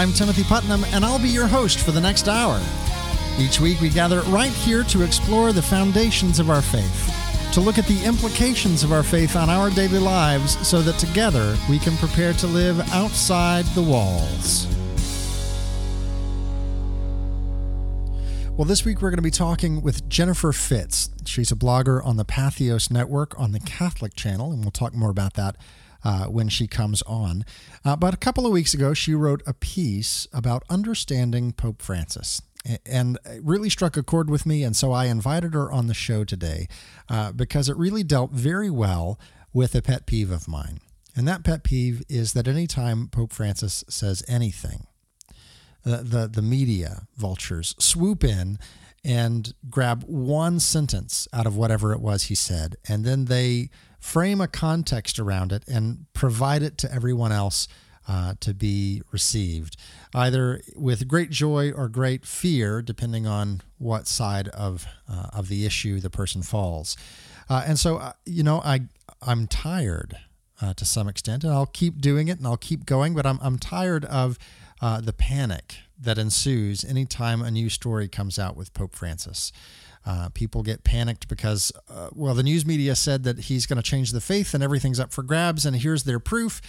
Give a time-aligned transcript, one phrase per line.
[0.00, 2.58] I'm Timothy Putnam, and I'll be your host for the next hour.
[3.38, 7.76] Each week, we gather right here to explore the foundations of our faith, to look
[7.76, 11.98] at the implications of our faith on our daily lives so that together we can
[11.98, 14.66] prepare to live outside the walls.
[18.56, 21.10] Well, this week we're going to be talking with Jennifer Fitz.
[21.26, 25.10] She's a blogger on the Patheos Network on the Catholic Channel, and we'll talk more
[25.10, 25.56] about that
[26.04, 27.44] uh, when she comes on.
[27.84, 32.42] Uh, but a couple of weeks ago, she wrote a piece about understanding Pope Francis.
[32.84, 35.94] And it really struck a chord with me, and so I invited her on the
[35.94, 36.68] show today
[37.08, 39.18] uh, because it really dealt very well
[39.54, 40.80] with a pet peeve of mine.
[41.16, 44.86] And that pet peeve is that anytime Pope Francis says anything,
[45.84, 48.58] the, the, the media vultures swoop in
[49.04, 54.40] and grab one sentence out of whatever it was he said, and then they frame
[54.40, 57.68] a context around it and provide it to everyone else
[58.08, 59.76] uh, to be received,
[60.14, 65.64] either with great joy or great fear, depending on what side of uh, of the
[65.64, 66.96] issue the person falls.
[67.48, 68.82] Uh, and so, uh, you know, I
[69.22, 70.16] I'm tired
[70.60, 73.38] uh, to some extent, and I'll keep doing it and I'll keep going, but I'm
[73.42, 74.38] I'm tired of
[74.80, 79.52] uh, the panic that ensues anytime a new story comes out with Pope Francis.
[80.06, 83.82] Uh, people get panicked because, uh, well, the news media said that he's going to
[83.82, 86.62] change the faith and everything's up for grabs, and here's their proof.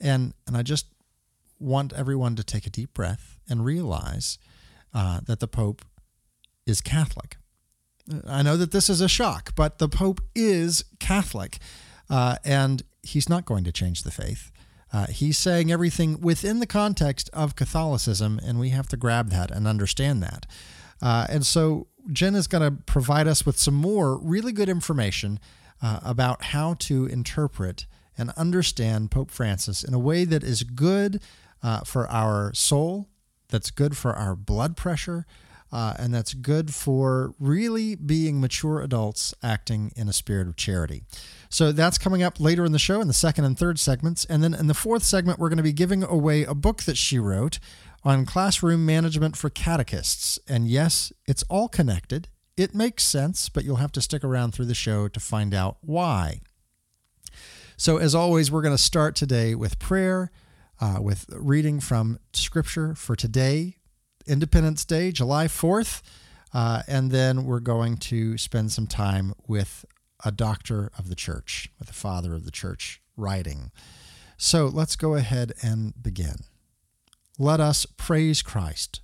[0.00, 0.86] And and I just
[1.58, 4.38] want everyone to take a deep breath and realize
[4.94, 5.82] uh, that the Pope
[6.66, 7.36] is Catholic.
[8.26, 11.58] I know that this is a shock, but the Pope is Catholic,
[12.08, 14.50] uh, and he's not going to change the faith.
[14.92, 19.50] Uh, he's saying everything within the context of Catholicism, and we have to grab that
[19.50, 20.46] and understand that.
[21.00, 25.38] Uh, and so Jen is going to provide us with some more really good information
[25.82, 27.86] uh, about how to interpret
[28.18, 31.22] and understand Pope Francis in a way that is good
[31.62, 33.08] uh, for our soul,
[33.48, 35.26] that's good for our blood pressure,
[35.72, 41.04] uh, and that's good for really being mature adults acting in a spirit of charity.
[41.52, 44.24] So that's coming up later in the show in the second and third segments.
[44.24, 46.96] And then in the fourth segment, we're going to be giving away a book that
[46.96, 47.58] she wrote
[48.04, 50.38] on classroom management for catechists.
[50.48, 52.28] And yes, it's all connected.
[52.56, 55.78] It makes sense, but you'll have to stick around through the show to find out
[55.80, 56.40] why.
[57.76, 60.30] So, as always, we're going to start today with prayer,
[60.80, 63.76] uh, with reading from Scripture for today,
[64.26, 66.02] Independence Day, July 4th.
[66.52, 69.84] Uh, and then we're going to spend some time with
[70.24, 73.70] a doctor of the church, with the father of the church, writing.
[74.36, 76.36] So let's go ahead and begin.
[77.38, 79.02] Let us praise Christ,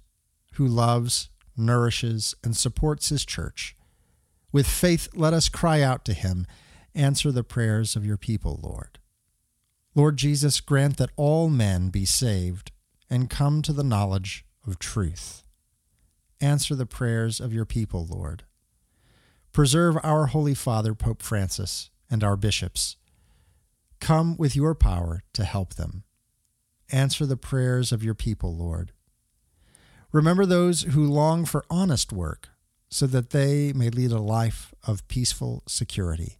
[0.55, 3.77] who loves, nourishes, and supports his church.
[4.53, 6.47] With faith, let us cry out to him.
[6.95, 8.99] Answer the prayers of your people, Lord.
[9.95, 12.73] Lord Jesus, grant that all men be saved
[13.11, 15.43] and come to the knowledge of truth.
[16.41, 18.45] Answer the prayers of your people, Lord.
[19.57, 22.99] Preserve our Holy Father, Pope Francis, and our bishops.
[24.01, 26.05] Come with your power to help them.
[26.93, 28.93] Answer the prayers of your people, Lord.
[30.13, 32.51] Remember those who long for honest work,
[32.91, 36.37] so that they may lead a life of peaceful security.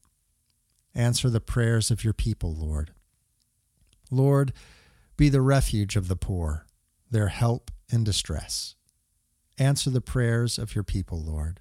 [0.95, 2.91] Answer the prayers of your people, Lord.
[4.11, 4.53] Lord,
[5.17, 6.67] be the refuge of the poor,
[7.11, 8.75] their help in distress.
[9.57, 11.61] Answer the prayers of your people, Lord.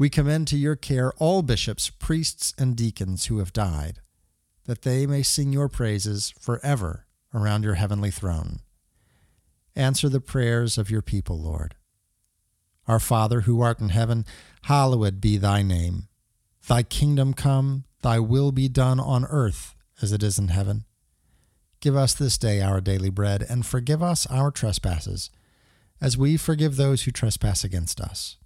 [0.00, 3.98] We commend to your care all bishops, priests, and deacons who have died,
[4.64, 8.60] that they may sing your praises forever around your heavenly throne.
[9.76, 11.74] Answer the prayers of your people, Lord.
[12.88, 14.24] Our Father, who art in heaven,
[14.62, 16.08] hallowed be thy name.
[16.66, 20.86] Thy kingdom come, thy will be done on earth as it is in heaven.
[21.80, 25.28] Give us this day our daily bread, and forgive us our trespasses,
[26.00, 28.38] as we forgive those who trespass against us.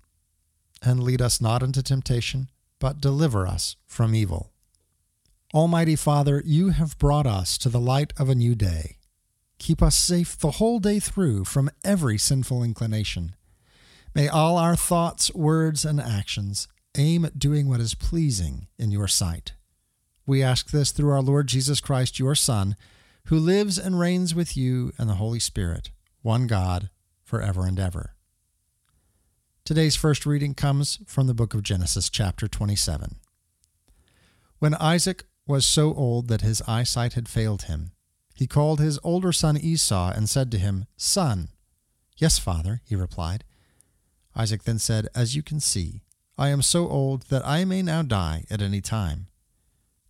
[0.84, 4.52] And lead us not into temptation, but deliver us from evil.
[5.54, 8.98] Almighty Father, you have brought us to the light of a new day.
[9.58, 13.34] Keep us safe the whole day through from every sinful inclination.
[14.14, 19.08] May all our thoughts, words, and actions aim at doing what is pleasing in your
[19.08, 19.54] sight.
[20.26, 22.76] We ask this through our Lord Jesus Christ, your Son
[23.28, 25.90] who lives and reigns with you and the Holy Spirit,
[26.22, 26.90] one God,
[27.22, 28.13] forever and ever.
[29.64, 33.16] Today's first reading comes from the book of Genesis, chapter 27.
[34.58, 37.92] When Isaac was so old that his eyesight had failed him,
[38.34, 41.48] he called his older son Esau and said to him, Son.
[42.18, 43.42] Yes, father, he replied.
[44.36, 46.02] Isaac then said, As you can see,
[46.36, 49.28] I am so old that I may now die at any time.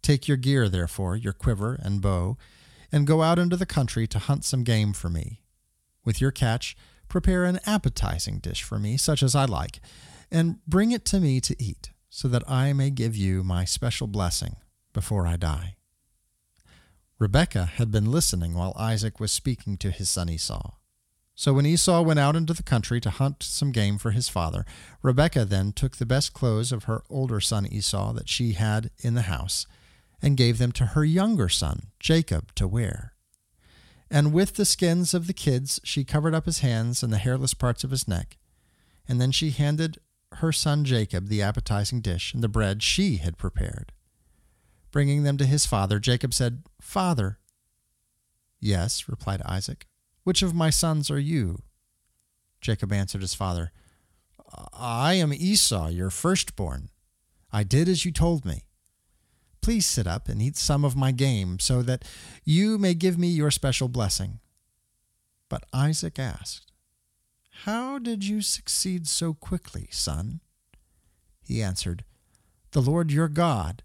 [0.02, 2.36] Take your gear, therefore, your quiver and bow,
[2.90, 5.42] and go out into the country to hunt some game for me.
[6.04, 6.76] With your catch,
[7.08, 9.80] prepare an appetizing dish for me, such as I like,
[10.30, 14.06] and bring it to me to eat, so that I may give you my special
[14.06, 14.56] blessing
[14.92, 15.76] before I die.
[17.18, 20.72] Rebekah had been listening while Isaac was speaking to his son Esau.
[21.36, 24.64] So when Esau went out into the country to hunt some game for his father,
[25.02, 29.14] Rebekah then took the best clothes of her older son Esau that she had in
[29.14, 29.66] the house,
[30.22, 33.13] and gave them to her younger son Jacob to wear.
[34.14, 37.52] And with the skins of the kids she covered up his hands and the hairless
[37.52, 38.38] parts of his neck.
[39.08, 39.98] And then she handed
[40.34, 43.90] her son Jacob the appetizing dish and the bread she had prepared.
[44.92, 47.40] Bringing them to his father, Jacob said, Father.
[48.60, 49.88] Yes, replied Isaac.
[50.22, 51.62] Which of my sons are you?
[52.60, 53.72] Jacob answered his father,
[54.72, 56.90] I am Esau, your firstborn.
[57.50, 58.62] I did as you told me.
[59.64, 62.04] Please sit up and eat some of my game, so that
[62.44, 64.38] you may give me your special blessing.
[65.48, 66.70] But Isaac asked,
[67.62, 70.40] How did you succeed so quickly, son?
[71.42, 72.04] He answered,
[72.72, 73.82] The Lord your God.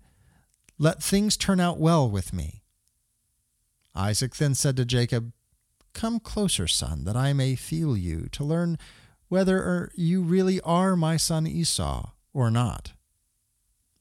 [0.78, 2.62] Let things turn out well with me.
[3.96, 5.32] Isaac then said to Jacob,
[5.94, 8.78] Come closer, son, that I may feel you, to learn
[9.30, 12.92] whether er, you really are my son Esau or not.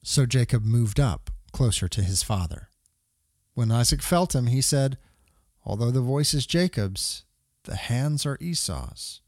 [0.02, 2.68] So Jacob moved up closer to his father.
[3.54, 4.98] When Isaac felt him, he said,
[5.64, 7.24] Although the voice is Jacob's,
[7.64, 9.20] the hands are Esau's.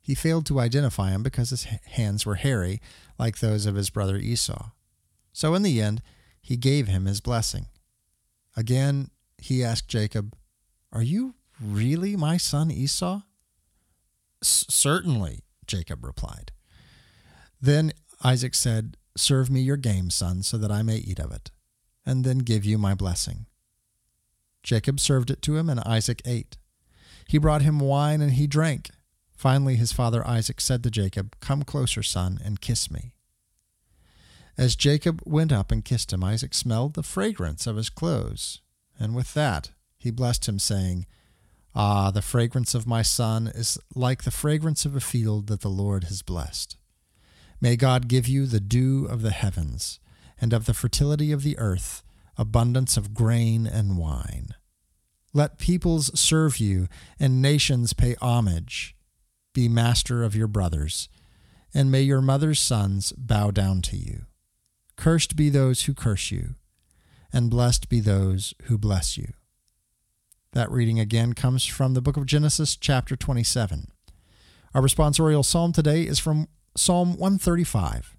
[0.00, 2.80] He failed to identify him because his hands were hairy,
[3.18, 4.70] like those of his brother Esau.
[5.32, 6.02] So in the end,
[6.40, 7.66] he gave him his blessing.
[8.56, 10.34] Again, he asked Jacob,
[10.92, 13.22] Are you Really, my son Esau?
[14.42, 16.50] Certainly, Jacob replied.
[17.60, 17.92] Then
[18.24, 21.50] Isaac said, Serve me your game, son, so that I may eat of it,
[22.04, 23.46] and then give you my blessing.
[24.62, 26.56] Jacob served it to him, and Isaac ate.
[27.26, 28.90] He brought him wine, and he drank.
[29.36, 33.14] Finally, his father Isaac said to Jacob, Come closer, son, and kiss me.
[34.56, 38.60] As Jacob went up and kissed him, Isaac smelled the fragrance of his clothes,
[38.98, 41.06] and with that he blessed him, saying,
[41.74, 45.70] Ah, the fragrance of my son is like the fragrance of a field that the
[45.70, 46.76] Lord has blessed.
[47.62, 50.00] May God give you the dew of the heavens,
[50.40, 52.02] and of the fertility of the earth,
[52.36, 54.48] abundance of grain and wine.
[55.32, 56.88] Let peoples serve you,
[57.20, 58.96] and nations pay homage.
[59.54, 61.08] Be master of your brothers,
[61.72, 64.22] and may your mother's sons bow down to you.
[64.96, 66.56] Cursed be those who curse you,
[67.32, 69.34] and blessed be those who bless you.
[70.50, 73.86] That reading again comes from the book of Genesis, chapter 27.
[74.74, 78.16] Our responsorial psalm today is from Psalm 135.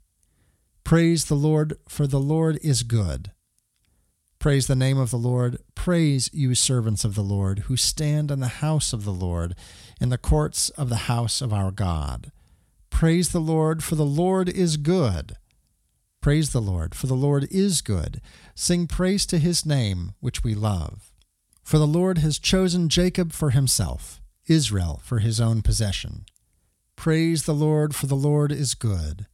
[0.84, 3.32] Praise the Lord, for the Lord is good.
[4.38, 5.58] Praise the name of the Lord.
[5.74, 9.56] Praise you, servants of the Lord, who stand in the house of the Lord,
[10.00, 12.32] in the courts of the house of our God.
[12.92, 15.36] Praise the Lord, for the Lord is good.
[16.22, 18.22] Praise the Lord, for the Lord is good.
[18.54, 21.12] Sing praise to his name, which we love.
[21.64, 26.26] For the Lord has chosen Jacob for himself, Israel for his own possession.
[26.96, 29.28] Praise the Lord, for the Lord is good.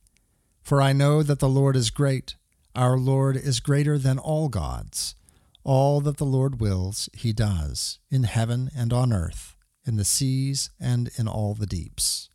[0.61, 2.35] For I know that the Lord is great.
[2.75, 5.15] Our Lord is greater than all gods.
[5.63, 10.69] All that the Lord wills, he does, in heaven and on earth, in the seas
[10.79, 12.29] and in all the deeps.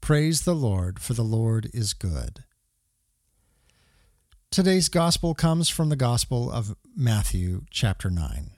[0.00, 2.44] Praise the Lord, for the Lord is good.
[4.50, 8.52] Today's gospel comes from the Gospel of Matthew, chapter 9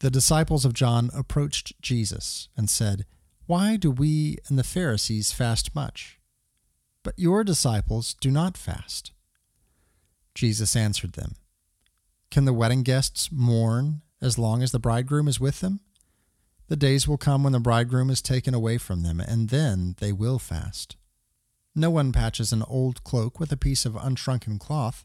[0.00, 3.06] the disciples of John approached Jesus and said,
[3.46, 6.18] Why do we and the Pharisees fast much,
[7.04, 9.12] but your disciples do not fast?
[10.34, 11.36] Jesus answered them,
[12.28, 15.78] Can the wedding guests mourn as long as the bridegroom is with them?
[16.66, 20.10] The days will come when the bridegroom is taken away from them, and then they
[20.10, 20.96] will fast.
[21.72, 25.04] No one patches an old cloak with a piece of unshrunken cloth,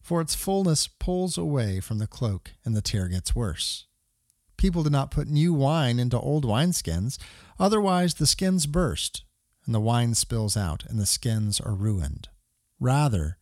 [0.00, 3.86] for its fullness pulls away from the cloak, and the tear gets worse.
[4.62, 7.18] People do not put new wine into old wineskins,
[7.58, 9.24] otherwise the skins burst,
[9.66, 12.28] and the wine spills out, and the skins are ruined.
[12.78, 13.38] Rather,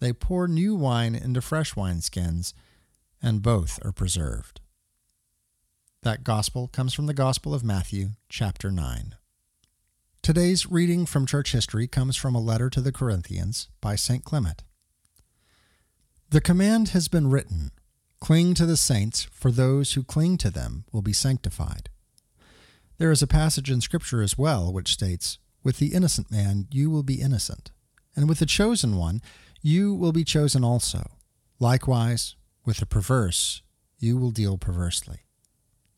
[0.00, 2.52] they pour new wine into fresh wineskins,
[3.22, 4.60] and both are preserved.
[6.02, 9.14] That gospel comes from the Gospel of Matthew, chapter 9.
[10.20, 14.24] Today's reading from church history comes from a letter to the Corinthians by St.
[14.24, 14.64] Clement.
[16.30, 17.70] The command has been written
[18.26, 21.90] Cling to the saints, for those who cling to them will be sanctified.
[22.98, 26.90] There is a passage in Scripture as well which states, With the innocent man you
[26.90, 27.70] will be innocent,
[28.16, 29.22] and with the chosen one
[29.62, 31.12] you will be chosen also.
[31.60, 33.62] Likewise, with the perverse
[34.00, 35.20] you will deal perversely.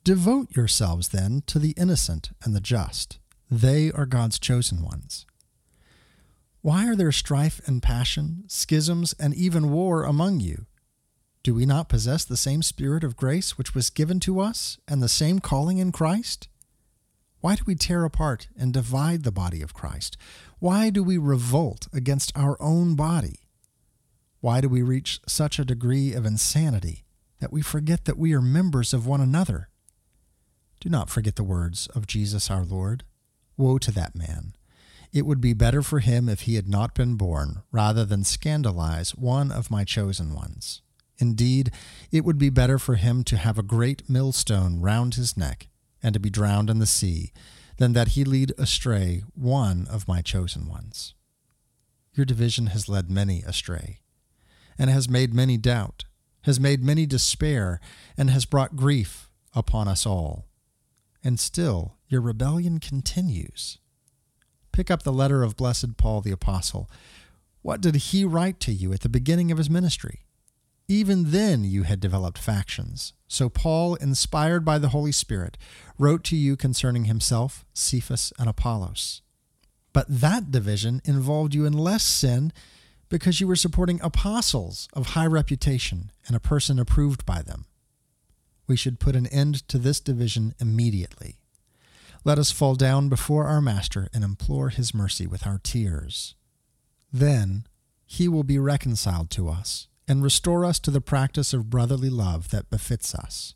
[0.04, 3.18] Devote yourselves then to the innocent and the just.
[3.50, 5.24] They are God's chosen ones.
[6.60, 10.66] Why are there strife and passion, schisms, and even war among you?
[11.42, 15.02] Do we not possess the same Spirit of grace which was given to us, and
[15.02, 16.48] the same calling in Christ?
[17.40, 20.16] Why do we tear apart and divide the body of Christ?
[20.58, 23.40] Why do we revolt against our own body?
[24.40, 27.04] Why do we reach such a degree of insanity
[27.38, 29.68] that we forget that we are members of one another?
[30.80, 33.04] Do not forget the words of Jesus our Lord.
[33.56, 34.54] Woe to that man!
[35.12, 39.14] It would be better for him if he had not been born, rather than scandalize
[39.14, 40.82] one of my chosen ones.
[41.18, 41.72] Indeed,
[42.12, 45.68] it would be better for him to have a great millstone round his neck
[46.02, 47.32] and to be drowned in the sea
[47.78, 51.14] than that he lead astray one of my chosen ones.
[52.14, 54.00] Your division has led many astray,
[54.78, 56.04] and has made many doubt,
[56.42, 57.80] has made many despair,
[58.16, 60.46] and has brought grief upon us all.
[61.22, 63.78] And still your rebellion continues.
[64.72, 66.88] Pick up the letter of blessed Paul the Apostle.
[67.62, 70.20] What did he write to you at the beginning of his ministry?
[70.90, 73.12] Even then you had developed factions.
[73.28, 75.58] So Paul, inspired by the Holy Spirit,
[75.98, 79.20] wrote to you concerning himself, Cephas, and Apollos.
[79.92, 82.54] But that division involved you in less sin
[83.10, 87.66] because you were supporting apostles of high reputation and a person approved by them.
[88.66, 91.36] We should put an end to this division immediately.
[92.24, 96.34] Let us fall down before our Master and implore his mercy with our tears.
[97.12, 97.66] Then
[98.06, 102.50] he will be reconciled to us and restore us to the practice of brotherly love
[102.50, 103.54] that befits us.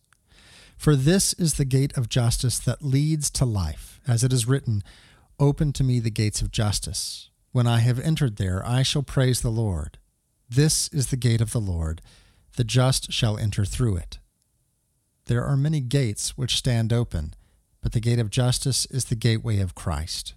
[0.77, 4.83] For this is the gate of justice that leads to life, as it is written,
[5.41, 7.31] Open to me the gates of justice.
[7.53, 9.99] When I have entered there, I shall praise the Lord.
[10.49, 12.03] This is the gate of the Lord.
[12.57, 14.19] The just shall enter through it.
[15.27, 17.35] There are many gates which stand open,
[17.81, 20.35] but the gate of justice is the gateway of Christ.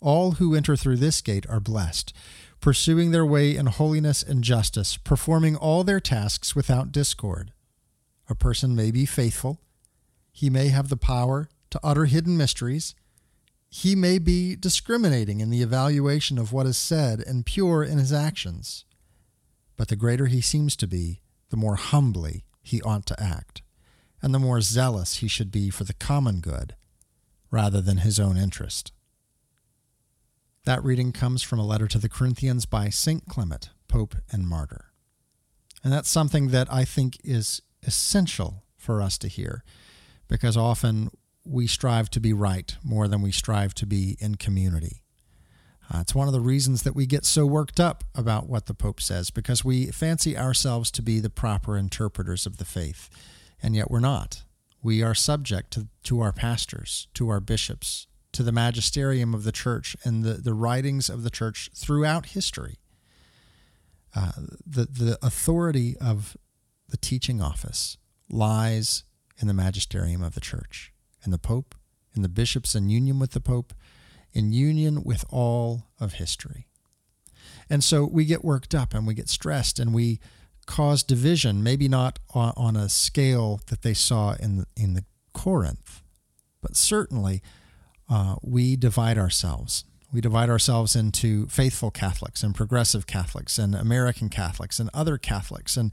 [0.00, 2.12] All who enter through this gate are blessed,
[2.62, 7.52] pursuing their way in holiness and justice, performing all their tasks without discord.
[8.30, 9.60] A person may be faithful,
[10.30, 12.94] he may have the power to utter hidden mysteries,
[13.68, 18.12] he may be discriminating in the evaluation of what is said and pure in his
[18.12, 18.84] actions.
[19.76, 23.62] But the greater he seems to be, the more humbly he ought to act,
[24.22, 26.76] and the more zealous he should be for the common good
[27.50, 28.92] rather than his own interest.
[30.64, 33.26] That reading comes from a letter to the Corinthians by St.
[33.26, 34.92] Clement, Pope and Martyr.
[35.82, 39.64] And that's something that I think is essential for us to hear
[40.28, 41.10] because often
[41.44, 45.02] we strive to be right more than we strive to be in community.
[45.92, 48.74] Uh, it's one of the reasons that we get so worked up about what the
[48.74, 53.10] Pope says because we fancy ourselves to be the proper interpreters of the faith,
[53.60, 54.44] and yet we're not.
[54.80, 59.52] We are subject to, to our pastors, to our bishops, to the magisterium of the
[59.52, 62.78] church and the, the writings of the church throughout history.
[64.14, 64.32] Uh,
[64.66, 66.36] the, the authority of
[66.88, 67.96] the teaching office
[68.28, 69.04] lies
[69.38, 70.92] in the magisterium of the church,
[71.24, 71.74] and the Pope,
[72.14, 73.72] and the bishops in union with the Pope,
[74.32, 76.66] in union with all of history.
[77.68, 80.20] And so we get worked up and we get stressed and we
[80.66, 86.02] cause division, maybe not on, on a scale that they saw in, in the Corinth,
[86.60, 87.42] but certainly
[88.08, 89.84] uh, we divide ourselves.
[90.12, 95.76] We divide ourselves into faithful Catholics and progressive Catholics and American Catholics and other Catholics
[95.76, 95.92] and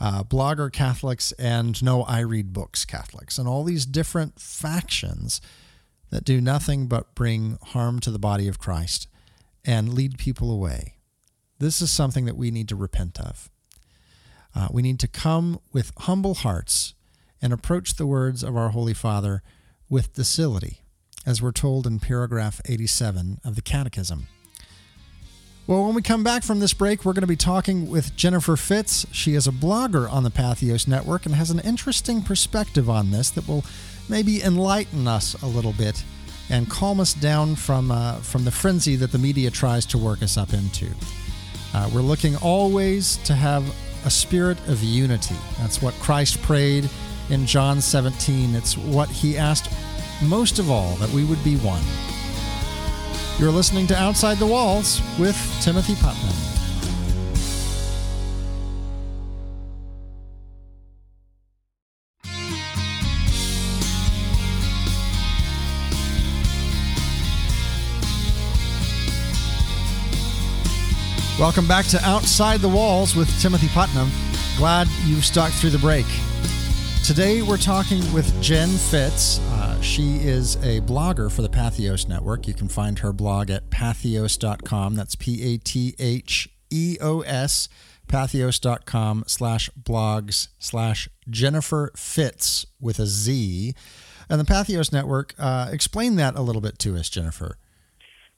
[0.00, 5.40] uh, blogger Catholics and no, I read books Catholics and all these different factions
[6.10, 9.06] that do nothing but bring harm to the body of Christ
[9.64, 10.96] and lead people away.
[11.60, 13.50] This is something that we need to repent of.
[14.52, 16.94] Uh, we need to come with humble hearts
[17.40, 19.42] and approach the words of our Holy Father
[19.88, 20.82] with docility
[21.30, 24.26] as we're told in paragraph 87 of the Catechism.
[25.68, 28.56] Well, when we come back from this break, we're going to be talking with Jennifer
[28.56, 29.06] Fitz.
[29.12, 33.30] She is a blogger on the Patheos Network and has an interesting perspective on this
[33.30, 33.64] that will
[34.08, 36.02] maybe enlighten us a little bit
[36.50, 40.24] and calm us down from, uh, from the frenzy that the media tries to work
[40.24, 40.88] us up into.
[41.72, 43.64] Uh, we're looking always to have
[44.04, 45.36] a spirit of unity.
[45.58, 46.90] That's what Christ prayed
[47.28, 48.56] in John 17.
[48.56, 49.72] It's what he asked
[50.22, 51.82] most of all, that we would be one.
[53.38, 56.50] You're listening to Outside the Walls with Timothy Putnam.
[71.40, 74.10] Welcome back to Outside the Walls with Timothy Putnam.
[74.58, 76.04] Glad you stuck through the break.
[77.02, 79.40] Today we're talking with Jen Fitz.
[79.82, 82.46] She is a blogger for the Pathos Network.
[82.46, 84.94] You can find her blog at patheos.com.
[84.94, 87.68] That's P A T H E O S,
[88.06, 93.74] patheos.com slash blogs slash Jennifer Fitz with a Z.
[94.28, 97.56] And the Pathos Network, uh, explain that a little bit to us, Jennifer.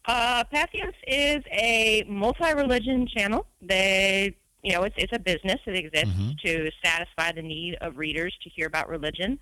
[0.07, 3.47] Uh, Patheos is a multi-religion channel.
[3.61, 6.31] They, you know, it's it's a business that exists mm-hmm.
[6.45, 9.39] to satisfy the need of readers to hear about religion.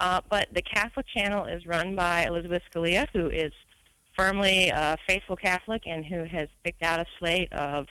[0.00, 3.52] Uh, but the Catholic channel is run by Elizabeth Scalia, who is
[4.16, 7.86] firmly a faithful Catholic and who has picked out a slate of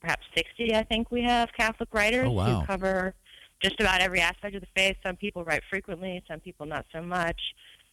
[0.00, 2.60] perhaps 60, I think we have Catholic writers oh, wow.
[2.60, 3.14] who cover
[3.60, 4.96] just about every aspect of the faith.
[5.04, 7.40] Some people write frequently, some people not so much.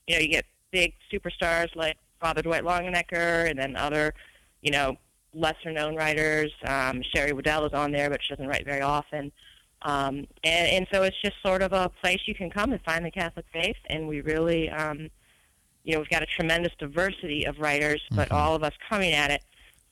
[0.07, 4.13] You know, you get big superstars like Father Dwight Longenecker, and then other,
[4.61, 4.97] you know,
[5.33, 6.51] lesser known writers.
[6.67, 9.31] Um, Sherry Weddell is on there, but she doesn't write very often.
[9.83, 13.05] Um, and, and so it's just sort of a place you can come and find
[13.05, 13.75] the Catholic faith.
[13.87, 15.09] And we really, um,
[15.83, 18.37] you know, we've got a tremendous diversity of writers, but mm-hmm.
[18.37, 19.43] all of us coming at it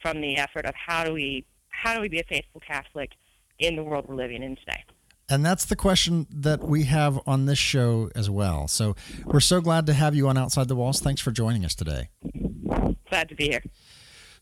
[0.02, 3.12] from the effort of how do we how do we be a faithful Catholic
[3.60, 4.84] in the world we're living in today.
[5.30, 8.68] And that's the question that we have on this show as well.
[8.68, 8.96] So
[9.26, 11.00] we're so glad to have you on Outside the Walls.
[11.00, 12.10] Thanks for joining us today.
[13.10, 13.64] Glad to be here.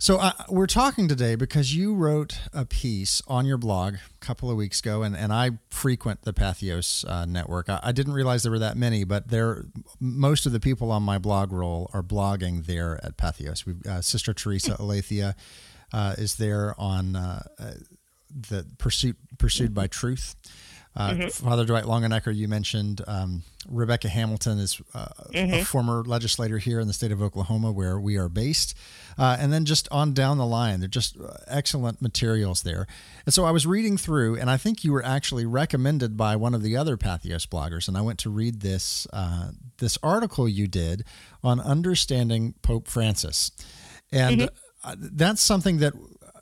[0.02, 4.50] So uh, we're talking today because you wrote a piece on your blog a couple
[4.50, 7.68] of weeks ago, and, and I frequent the Patheos uh, network.
[7.68, 9.66] I, I, didn't realize there were that many, but there
[10.00, 13.66] most of the people on my blog roll are blogging there at Patheos.
[13.66, 15.36] We've uh, Sister Teresa Aletheia
[15.92, 17.72] uh, is there on uh, uh,
[18.30, 20.34] the pursuit pursued by truth.
[20.96, 21.28] Uh, mm-hmm.
[21.28, 25.54] Father Dwight Longenecker, you mentioned um, Rebecca Hamilton is uh, mm-hmm.
[25.54, 28.76] a former legislator here in the state of Oklahoma, where we are based.
[29.18, 32.88] Uh, and then just on down the line, they're just uh, excellent materials there.
[33.26, 36.56] And so I was reading through, and I think you were actually recommended by one
[36.56, 37.88] of the other Pathos bloggers.
[37.88, 41.06] And I went to read this uh, this article you did
[41.44, 43.52] on understanding Pope Francis,
[44.12, 45.08] and mm-hmm.
[45.12, 45.94] that's something that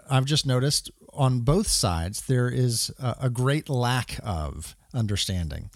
[0.09, 5.69] I've just noticed on both sides, there is a, a great lack of understanding.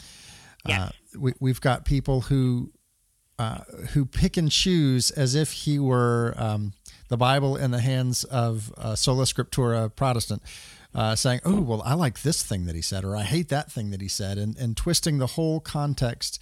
[0.66, 0.94] Yes.
[1.16, 2.72] Uh, we, have got people who
[3.40, 6.74] uh, who pick and choose as if he were um,
[7.08, 10.44] the Bible in the hands of a sola scriptura Protestant,
[10.94, 13.72] uh, saying, "Oh, well, I like this thing that he said, or I hate that
[13.72, 16.40] thing that he said," and, and twisting the whole context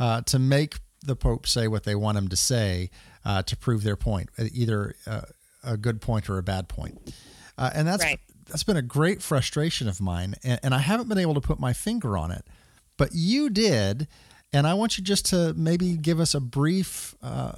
[0.00, 2.90] uh, to make the Pope say what they want him to say
[3.24, 5.22] uh, to prove their point, either uh,
[5.62, 7.14] a good point or a bad point.
[7.56, 8.18] Uh, and that's right
[8.50, 11.58] that's been a great frustration of mine, and, and, I haven't been able to put
[11.58, 12.44] my finger on it.
[12.96, 14.08] But you did,
[14.52, 17.52] and I want you just to maybe give us a brief uh,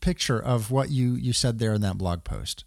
[0.00, 2.64] picture of what you you said there in that blog post.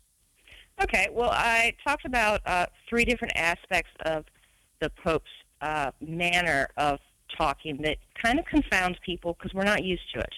[0.82, 1.08] Okay.
[1.12, 4.26] Well, I talked about uh, three different aspects of
[4.80, 5.30] the Pope's
[5.62, 7.00] uh, manner of
[7.38, 10.34] talking that kind of confounds people because we're not used to it.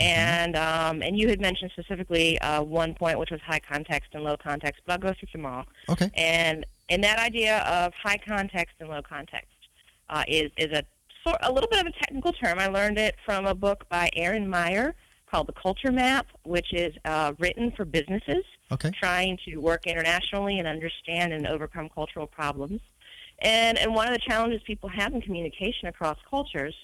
[0.00, 0.08] Mm-hmm.
[0.08, 4.24] And um, and you had mentioned specifically uh, one point, which was high context and
[4.24, 5.64] low context, but I'll go through them all.
[5.88, 6.10] Okay.
[6.14, 9.52] And and that idea of high context and low context
[10.08, 10.84] uh, is is a
[11.24, 12.58] sort a little bit of a technical term.
[12.58, 14.94] I learned it from a book by Erin Meyer
[15.30, 18.90] called The Culture Map, which is uh, written for businesses okay.
[18.90, 22.80] trying to work internationally and understand and overcome cultural problems.
[23.40, 26.74] And and one of the challenges people have in communication across cultures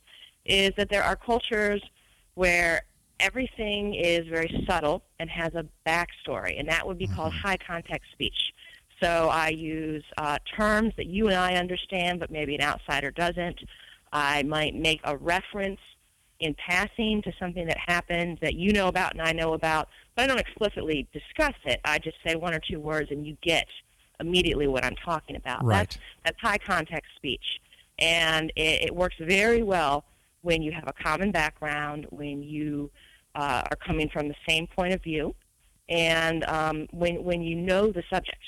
[0.44, 1.82] is that there are cultures
[2.34, 2.82] where
[3.20, 7.16] everything is very subtle and has a backstory, and that would be mm-hmm.
[7.16, 8.52] called high context speech.
[9.02, 13.60] So I use uh, terms that you and I understand, but maybe an outsider doesn't.
[14.12, 15.80] I might make a reference
[16.40, 20.24] in passing to something that happened that you know about and I know about, but
[20.24, 21.80] I don't explicitly discuss it.
[21.84, 23.66] I just say one or two words, and you get
[24.20, 25.64] immediately what I'm talking about.
[25.64, 25.78] Right.
[25.78, 27.60] That's, that's high context speech,
[27.98, 30.04] and it, it works very well
[30.42, 32.90] when you have a common background, when you
[33.38, 35.32] uh, are coming from the same point of view,
[35.88, 38.42] and um, when when you know the subject,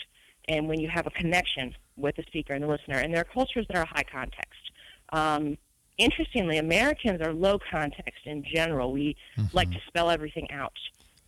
[0.49, 3.33] and when you have a connection with the speaker and the listener, and there are
[3.33, 4.73] cultures that are high context.
[5.13, 5.57] Um,
[5.97, 8.91] interestingly, Americans are low context in general.
[8.91, 9.57] We mm-hmm.
[9.57, 10.77] like to spell everything out.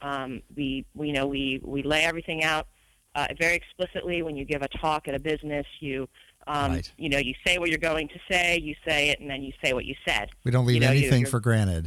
[0.00, 2.66] Um, we, we you know we we lay everything out
[3.14, 4.22] uh, very explicitly.
[4.22, 6.08] When you give a talk at a business, you
[6.48, 6.92] um, right.
[6.98, 9.52] you know you say what you're going to say, you say it, and then you
[9.62, 10.30] say what you said.
[10.42, 11.86] We don't leave you know, anything you, for granted.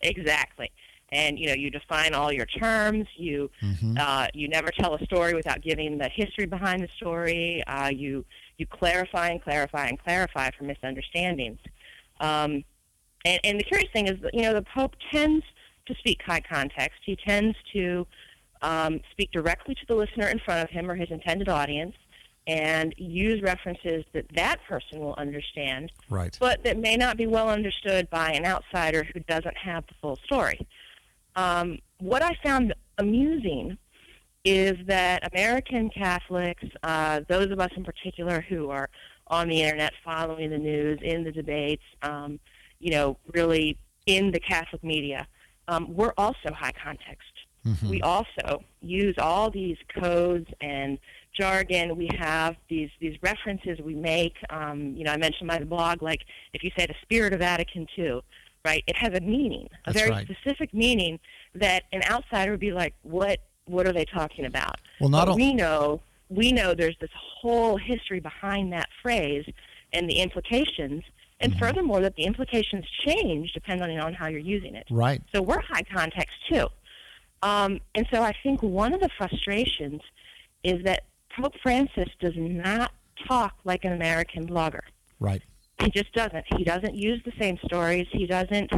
[0.00, 0.70] Exactly
[1.12, 3.06] and you know you define all your terms.
[3.16, 3.96] You mm-hmm.
[4.00, 7.62] uh, you never tell a story without giving the history behind the story.
[7.66, 8.24] Uh, you
[8.58, 11.60] you clarify and clarify and clarify for misunderstandings.
[12.20, 12.64] Um,
[13.24, 15.44] and, and the curious thing is, that, you know, the Pope tends
[15.86, 16.98] to speak high context.
[17.04, 18.06] He tends to
[18.62, 21.94] um, speak directly to the listener in front of him or his intended audience.
[22.46, 26.36] and use references that that person will understand, Right.
[26.40, 30.16] but that may not be well understood by an outsider who doesn't have the full
[30.24, 30.66] story.
[31.36, 33.78] Um, what I found amusing
[34.44, 38.90] is that American Catholics, uh, those of us in particular who are
[39.28, 42.40] on the internet following the news, in the debates, um,
[42.80, 45.26] you know, really in the Catholic media,
[45.68, 47.30] um, we're also high context.
[47.64, 47.88] Mhm.
[47.88, 50.98] We also use all these codes and
[51.32, 51.96] jargon.
[51.96, 54.36] We have these these references we make.
[54.50, 56.02] Um, you know, I mentioned my blog.
[56.02, 58.20] Like if you say the Spirit of Vatican II,
[58.64, 58.84] right?
[58.86, 60.28] It has a meaning, a That's very right.
[60.28, 61.18] specific meaning
[61.54, 63.40] that an outsider would be like, "What?
[63.66, 67.10] What are they talking about?" Well, not but al- we know we know there's this
[67.14, 69.44] whole history behind that phrase
[69.92, 71.04] and the implications,
[71.40, 71.58] and Mhm.
[71.58, 74.86] furthermore that the implications change depending on how you're using it.
[74.90, 75.20] right.
[75.34, 76.68] So we're high context too.
[77.42, 80.00] Um, and so I think one of the frustrations
[80.64, 81.04] is that
[81.36, 82.92] Pope Francis does not
[83.26, 84.80] talk like an American blogger.
[85.20, 85.42] Right.
[85.84, 86.44] He just doesn't.
[86.56, 88.06] He doesn't use the same stories.
[88.12, 88.70] He doesn't,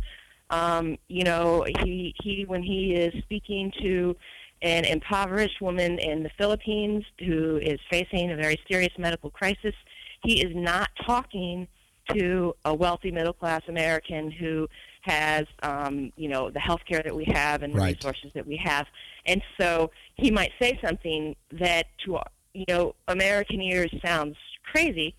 [0.51, 4.17] um, you know, he, he when he is speaking to
[4.63, 9.75] an impoverished woman in the Philippines who is facing a very serious medical crisis,
[10.23, 11.69] he is not talking
[12.11, 14.69] to a wealthy middle class American who
[15.03, 17.97] has, um, you know, the health care that we have and the Right.
[17.97, 18.87] resources that we have.
[19.27, 22.21] And so he might say something that to,
[22.55, 25.15] you know, American ears sounds crazy,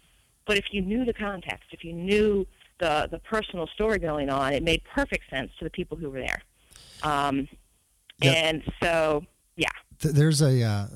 [0.45, 2.45] but if you knew the context, if you knew
[2.79, 6.19] the, the personal story going on, it made perfect sense to the people who were
[6.19, 6.41] there.
[7.03, 7.47] Um,
[8.21, 8.35] Yep.
[8.35, 9.67] And so, yeah.
[9.99, 10.87] Th- There's a uh,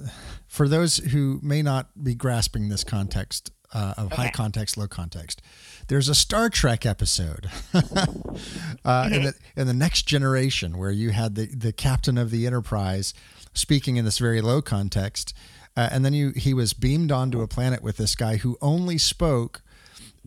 [0.48, 5.42] for those who may not be grasping this context uh, of high context, low context.
[5.88, 11.36] There's a Star Trek episode uh, in, the, in the Next Generation where you had
[11.36, 13.14] the the captain of the Enterprise
[13.54, 15.36] speaking in this very low context,
[15.80, 18.98] uh, and then you he was beamed onto a planet with this guy who only
[18.98, 19.62] spoke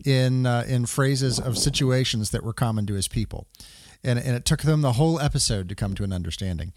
[0.03, 3.45] in uh, in phrases of situations that were common to his people.
[4.03, 6.73] And, and it took them the whole episode to come to an understanding.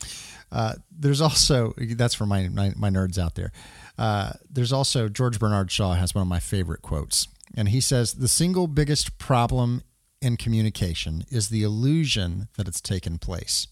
[0.52, 3.50] Uh, there's also that's for my my, my nerds out there.
[3.96, 8.12] Uh, there's also George Bernard Shaw has one of my favorite quotes, and he says
[8.12, 9.84] the single biggest problem
[10.20, 13.68] in communication is the illusion that it's taken place.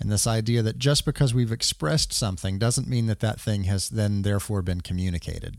[0.00, 3.88] And this idea that just because we've expressed something doesn't mean that that thing has
[3.88, 5.58] then therefore been communicated.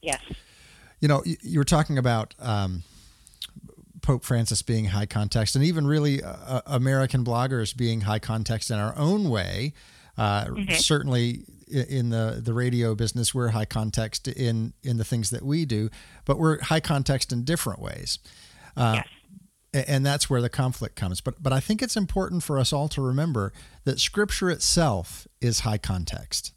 [0.00, 0.20] Yes.
[1.00, 2.82] You know, you, you were talking about um,
[4.02, 8.78] Pope Francis being high context, and even really uh, American bloggers being high context in
[8.78, 9.72] our own way.
[10.18, 15.42] Uh, Certainly, in the the radio business, we're high context in in the things that
[15.42, 15.88] we do,
[16.24, 18.18] but we're high context in different ways.
[18.76, 19.08] Uh, yes.
[19.74, 21.20] A- and that's where the conflict comes.
[21.20, 23.52] But but I think it's important for us all to remember
[23.84, 26.52] that Scripture itself is high context.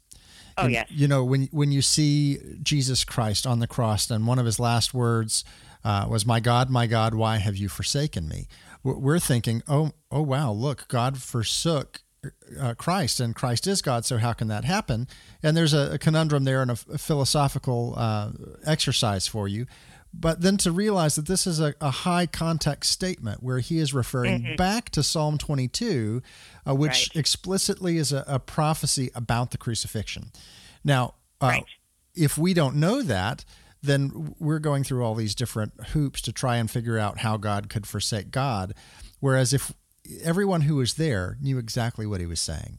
[0.58, 0.90] Oh, And, yes.
[0.90, 4.58] You know, when when you see Jesus Christ on the cross, and one of his
[4.58, 5.44] last words
[5.84, 8.48] uh, was, "My God, my God, why have you forsaken me?"
[8.82, 10.52] We're thinking, "Oh, oh, wow!
[10.52, 12.02] Look, God forsook
[12.58, 14.04] uh, Christ, and Christ is God.
[14.04, 15.08] So how can that happen?"
[15.42, 18.30] And there's a, a conundrum there and a philosophical uh,
[18.64, 19.66] exercise for you.
[20.18, 23.92] But then to realize that this is a, a high context statement where he is
[23.92, 26.22] referring back to Psalm 22,
[26.66, 27.18] uh, which Mm-hmm.
[27.18, 27.20] Right.
[27.20, 30.32] explicitly is a, a prophecy about the crucifixion.
[30.84, 31.64] Now, uh, Right.
[32.14, 33.44] if we don't know that,
[33.82, 37.68] then we're going through all these different hoops to try and figure out how God
[37.68, 38.72] could forsake God.
[39.20, 39.72] Whereas if
[40.22, 42.78] everyone who was there knew exactly what he was saying,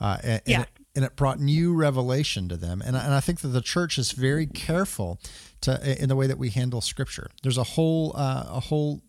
[0.00, 2.82] uh, and, and it, and it brought new revelation to them.
[2.84, 5.18] And, and I think that the church is very careful
[5.64, 7.30] to in the way that we handle Scripture.
[7.42, 9.02] There's a whole uh, a whole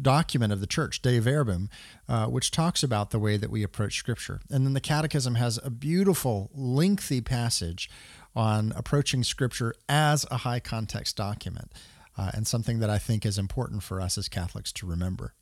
[0.00, 1.68] document of the church, Dei Verbum,
[2.08, 4.40] uh, which talks about the way that we approach Scripture.
[4.48, 7.90] And then the Catechism has a beautiful, lengthy passage
[8.34, 11.72] on approaching Scripture as a high context document,
[12.16, 15.34] uh, and something that I think is important for us as Catholics to remember.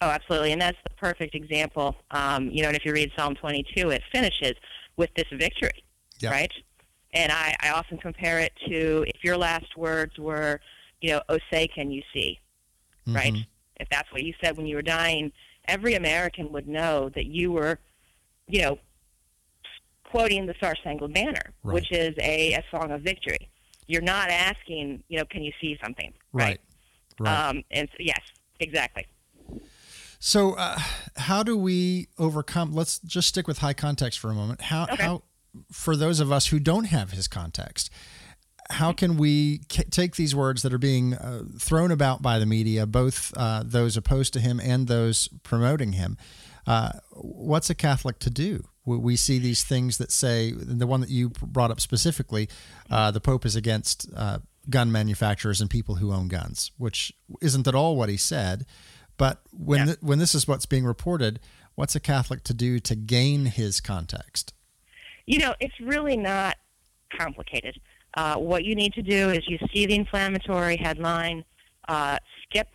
[0.00, 1.94] Oh, absolutely, and that's the perfect example.
[2.10, 4.54] Um, you know, and if you read Psalm 22, it finishes
[4.96, 5.84] with this victory,
[6.20, 6.30] Yeah.
[6.30, 6.52] right?
[7.12, 10.60] And I, I often compare it to if your last words were,
[11.00, 12.38] you know, "Oh, say, can you see?"
[13.06, 13.32] Right?
[13.32, 13.46] Mhm.
[13.80, 15.32] If that's what you said when you were dying,
[15.66, 17.78] every American would know that you were,
[18.46, 18.78] you know,
[20.04, 21.74] quoting the Star Spangled Banner, Right.
[21.74, 23.48] which is a, a song of victory.
[23.86, 26.12] You're not asking, you know, can you see something?
[26.32, 26.60] Right.
[27.18, 27.48] Right.
[27.48, 28.20] Um, and so, yes,
[28.60, 29.06] exactly.
[30.18, 30.78] So, uh,
[31.16, 32.72] how do we overcome?
[32.74, 34.60] Let's just stick with high context for a moment.
[34.60, 35.02] How, Okay.
[35.02, 35.22] how,
[35.72, 37.90] for those of us who don't have his context,
[38.70, 42.86] how can we take these words that are being uh, thrown about by the media,
[42.86, 46.16] both uh, those opposed to him and those promoting him?
[46.66, 48.64] Uh, what's a Catholic to do?
[48.84, 52.48] We, we see these things that say the one that you brought up specifically,
[52.88, 57.66] uh, the Pope is against uh, gun manufacturers and people who own guns, which isn't
[57.66, 58.66] at all what he said.
[59.16, 59.84] But when Yeah.
[59.86, 61.40] th- when this is what's being reported,
[61.74, 64.54] what's a Catholic to do to gain his context?
[65.30, 66.56] You know, it's really not
[67.16, 67.80] complicated.
[68.14, 71.44] Uh, what you need to do is you see the inflammatory headline,
[71.86, 72.66] uh, skip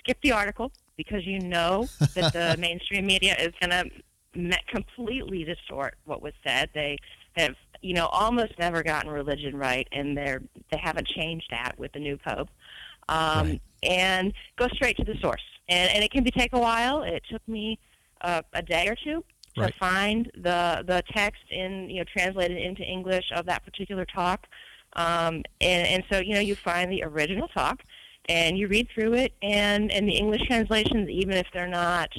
[0.00, 3.88] skip the article because you know that the mainstream media is going to
[4.36, 6.68] me- completely distort what was said.
[6.74, 6.98] They
[7.36, 10.42] have, you know, almost never gotten religion right, and they're
[10.72, 12.48] they haven't changed that with the new pope.
[13.08, 13.62] Um, Right.
[13.84, 17.04] And go straight to the source, and and it can be take a while.
[17.04, 17.78] It took me
[18.20, 19.22] uh, a day or two
[19.56, 19.74] to Right.
[19.74, 24.46] find the the text in you know translated into English of that particular talk,
[24.94, 27.82] um, and and so you know you find the original talk,
[28.28, 32.10] and you read through it, and and the English translations, even if they're not,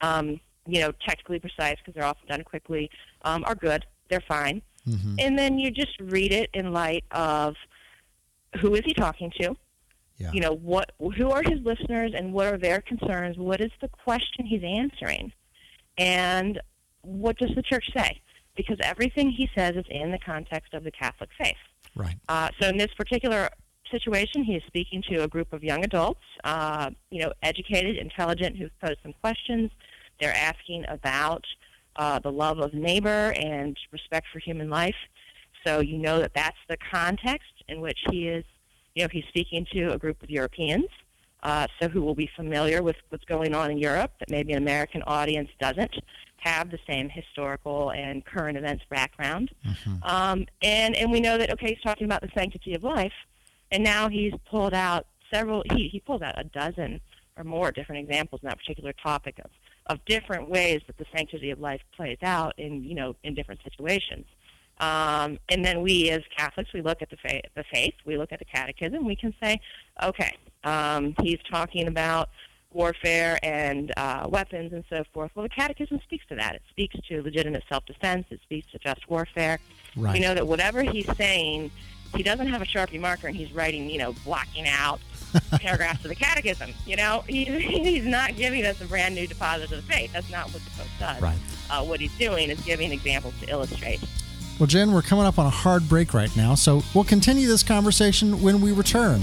[0.00, 2.90] um, you know, technically precise because they're often done quickly,
[3.22, 3.84] um, are good.
[4.08, 7.56] They're fine, hmm and then you just read it in light of
[8.60, 9.54] who is he talking to,
[10.18, 10.32] Yeah.
[10.32, 13.88] you know what who are his listeners and what are their concerns what is the
[13.88, 15.32] question he's answering
[15.98, 16.60] and
[17.02, 18.20] what does the church say?
[18.56, 21.56] Because everything he says is in the context of the catholic faith.
[21.96, 22.16] Right.
[22.28, 23.48] uh, so in this particular
[23.90, 28.56] situation he is speaking to a group of young adults uh, you know educated intelligent
[28.56, 29.70] who've posed some questions.
[30.20, 31.44] They're asking about
[31.96, 34.94] uh, the love of neighbor and respect for human life.
[35.66, 38.44] So you know that that's the context in which he is
[38.94, 40.86] you know, he's speaking to a group of Europeans,
[41.42, 44.58] uh, so who will be familiar with what's going on in Europe that maybe an
[44.58, 45.94] American audience doesn't
[46.40, 49.50] have the same historical and current events background.
[49.66, 50.04] Mhm.
[50.08, 53.12] Um, and, and we know that, okay, he's talking about the sanctity of life,
[53.70, 57.00] and now he's pulled out several, he, he pulled out a dozen
[57.36, 59.50] or more different examples in that particular topic of,
[59.86, 63.60] of different ways that the sanctity of life plays out in, you know, in different
[63.62, 64.26] situations.
[64.78, 68.32] Um, and then we, as Catholics, we look at the faith, the faith, we look
[68.32, 69.60] at the catechism, we can say,
[70.02, 72.30] okay, um, he's talking about
[72.72, 75.30] warfare and uh, weapons and so forth.
[75.34, 76.54] Well, the catechism speaks to that.
[76.54, 78.26] It speaks to legitimate self-defense.
[78.30, 79.58] It speaks to just warfare.
[79.96, 80.14] Right.
[80.14, 81.70] We know that whatever he's saying,
[82.16, 85.00] he doesn't have a Sharpie marker and he's writing, you know, blocking out
[85.50, 86.72] paragraphs of the catechism.
[86.86, 90.12] You know, he, he's not giving us a brand new deposit of the faith.
[90.12, 91.22] That's not what the Pope does.
[91.22, 91.38] Right.
[91.70, 94.00] Uh, what he's doing is giving examples to illustrate.
[94.58, 97.62] Well, Jen, we're coming up on a hard break right now, so we'll continue this
[97.62, 99.22] conversation when we return.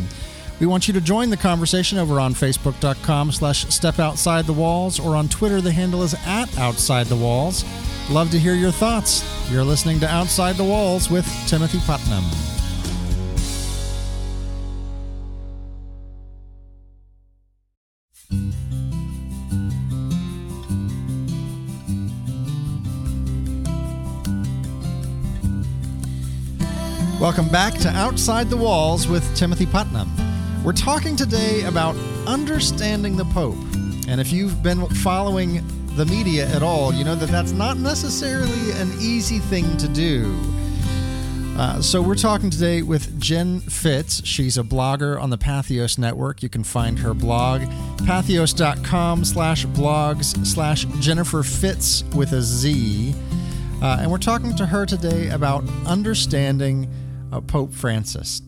[0.60, 5.00] We want you to join the conversation over on Facebook.com slash Step Outside the Walls
[5.00, 7.64] or on Twitter, the handle is at Outside the Walls.
[8.10, 9.24] Love to hear your thoughts.
[9.52, 12.24] You're listening to Outside the Walls with Timothy Putnam.
[27.20, 30.27] Welcome back to Outside the Walls with Timothy Putnam.
[30.64, 33.56] We're talking today about understanding the Pope.
[34.08, 35.66] And if you've been following
[35.96, 40.38] the media at all, you know that that's not necessarily an easy thing to do.
[41.58, 44.24] Uh, so we're talking today with Jen Fitz.
[44.26, 46.44] She's a blogger on the Pathos Network.
[46.44, 47.62] You can find her blog,
[48.06, 53.16] pathos.com slash blogs slash Jennifer Fitz with a Z.
[53.82, 56.90] Uh, and we're talking to her today about understanding
[57.32, 58.42] uh, Pope Francis.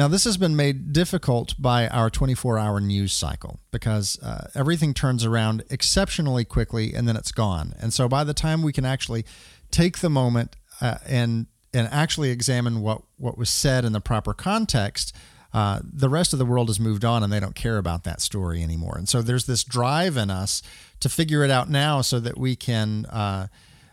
[0.00, 4.94] Now, this has been made difficult by our 24 hour news cycle because uh, everything
[4.94, 7.74] turns around exceptionally quickly and then it's gone.
[7.78, 9.26] And so by the time we can actually
[9.70, 14.32] take the moment uh, and and actually examine what, what was said in the proper
[14.32, 15.14] context,
[15.52, 18.22] uh, the rest of the world has moved on and they don't care about that
[18.22, 18.96] story anymore.
[18.96, 20.62] And so there's this drive in us
[21.00, 23.48] to figure it out now so that we can uh,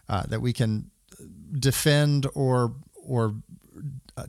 [0.07, 0.89] uh, that we can
[1.59, 2.75] defend or
[3.07, 3.35] or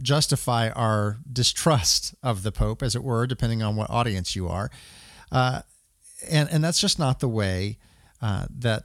[0.01, 4.71] justify our distrust of the Pope, as it were, depending on what audience you are,
[5.33, 5.63] uh,
[6.29, 7.79] and and that's just not the way
[8.21, 8.85] uh, that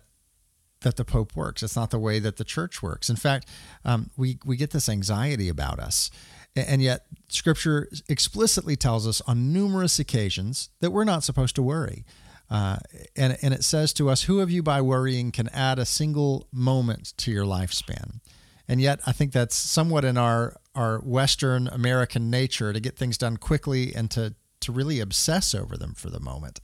[0.82, 1.64] that the Pope works.
[1.64, 3.10] It's not the way that the Church works.
[3.10, 3.48] In fact,
[3.84, 6.12] um, we we get this anxiety about us,
[6.56, 12.06] and yet Scripture explicitly tells us on numerous occasions that we're not supposed to worry.
[12.50, 12.78] Uh,
[13.16, 16.48] and, and it says to us, Who of you by worrying can add a single
[16.52, 18.20] moment to your lifespan?
[18.68, 23.18] And yet, I think that's somewhat in our, our Western American nature to get things
[23.18, 26.60] done quickly and to, to really obsess over them for the moment.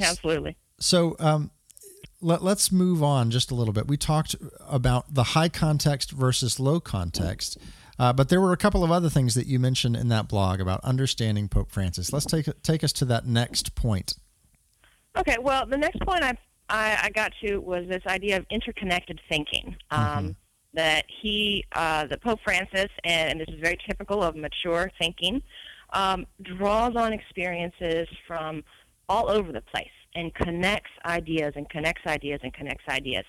[0.00, 0.56] Absolutely.
[0.78, 1.50] So um,
[2.20, 3.88] let, us move on just a little bit.
[3.88, 7.58] We talked about the high context versus low context,
[7.98, 10.60] uh, but there were a couple of other things that you mentioned in that blog
[10.60, 12.12] about understanding Pope Francis.
[12.12, 14.14] Let's take take us to that next point.
[15.16, 16.36] Okay, well, the next point I
[16.68, 19.76] I, I got to was this idea of interconnected thinking.
[19.90, 20.30] Um, Mm-hmm.
[20.76, 25.42] That he, uh, that Pope Francis, and, this is very typical of mature thinking,
[25.92, 28.62] um, draws on experiences from
[29.08, 33.24] all over the place and connects ideas and connects ideas and connects ideas.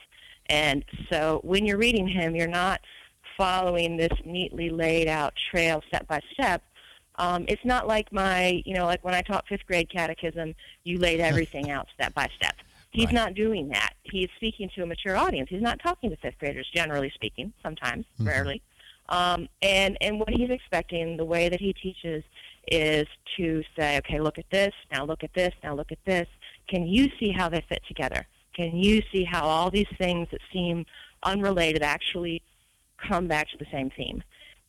[0.47, 2.81] And so when you're reading him, you're not
[3.37, 6.61] following this neatly laid out trail step by step.
[7.15, 10.99] Um, it's not like my, you know, like when I taught fifth grade catechism, you
[10.99, 12.55] laid everything out step by step.
[12.91, 13.13] He's Right.
[13.13, 13.93] not doing that.
[14.03, 15.49] He's speaking to a mature audience.
[15.49, 18.25] He's not talking to fifth graders, generally speaking, sometimes, Mhm.
[18.25, 18.61] rarely.
[19.09, 22.23] Um, and, and what he's expecting, the way that he teaches,
[22.69, 26.27] is to say, okay, look at this, now look at this, now look at this.
[26.67, 28.27] Can you see how they fit together?
[28.53, 30.85] Can you see how all these things that seem
[31.23, 32.41] unrelated actually
[32.97, 34.23] come back to the same theme?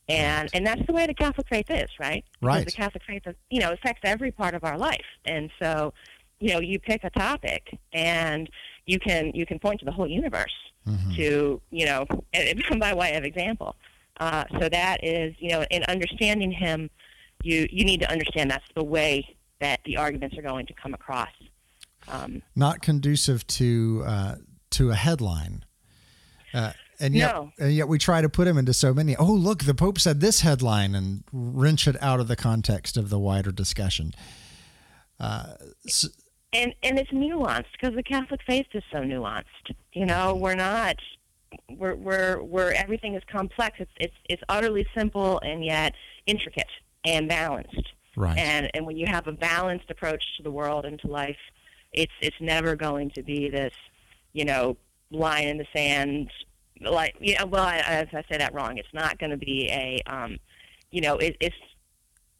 [0.07, 2.23] And and that's the way the Catholic faith is, right?
[2.39, 2.65] Because Right.
[2.65, 5.93] the Catholic faith, is, you know, affects every part of our life, and so,
[6.39, 8.49] you know, you pick a topic, and
[8.85, 10.53] you can you can point to the whole universe
[10.87, 11.15] Mhm.
[11.17, 12.05] to you know,
[12.79, 13.75] by way of example.
[14.19, 16.89] Uh, so that is, you know, in understanding him,
[17.43, 20.93] you you need to understand that's the way that the arguments are going to come
[20.93, 21.29] across.
[22.07, 24.35] Um, Not conducive to uh,
[24.71, 25.63] to a headline.
[26.53, 26.71] Uh,
[27.01, 27.51] and yet, No.
[27.59, 29.15] and yet we try to put him into so many.
[29.15, 33.09] Oh, look, the Pope said this headline, and wrench it out of the context of
[33.09, 34.13] the wider discussion.
[35.19, 35.53] Uh,
[35.85, 36.09] s-
[36.53, 39.75] and and it's nuanced because the Catholic faith is so nuanced.
[39.93, 40.97] You know, we're not
[41.69, 43.77] we're we're we're everything is complex.
[43.79, 45.93] It's it's it's utterly simple and yet
[46.25, 46.69] intricate
[47.05, 47.93] and balanced.
[48.15, 48.37] right.
[48.37, 51.37] And and when you have a balanced approach to the world and to life,
[51.93, 53.73] it's it's never going to be this,
[54.33, 54.77] you know,
[55.11, 56.31] line in the sand.
[56.81, 58.77] Like yeah, well, I, I, I say that wrong.
[58.77, 60.37] It's not going to be a, um,
[60.91, 61.55] you know, it, it's.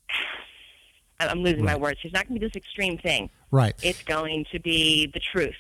[1.22, 2.00] I'm losing my words.
[2.02, 3.76] It's not going to be this extreme thing right.
[3.84, 5.56] it's going to be the truth.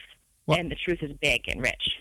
[0.46, 1.98] Well- and the truth is big and rich.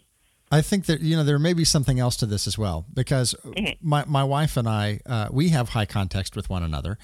[0.51, 3.35] I think that you know there may be something else to this as well because
[3.45, 3.77] Mhm.
[3.83, 6.97] my my wife and I uh, we have high context with one another,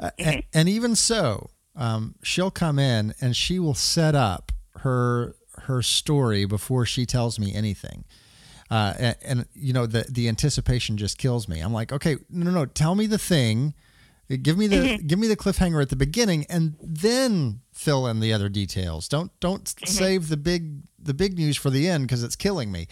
[0.00, 5.36] uh, and, and even so, um, she'll come in and she will set up her
[5.66, 8.04] her story before she tells me anything.
[8.72, 11.60] Uh, and, and you know the the anticipation just kills me.
[11.60, 13.72] I'm like, okay, no, no, no, tell me the thing,
[14.36, 18.32] give me the give me the cliffhanger at the beginning, and then fill in the
[18.32, 19.08] other details.
[19.08, 22.86] Don't don't save the big the big news for the end because it's killing me.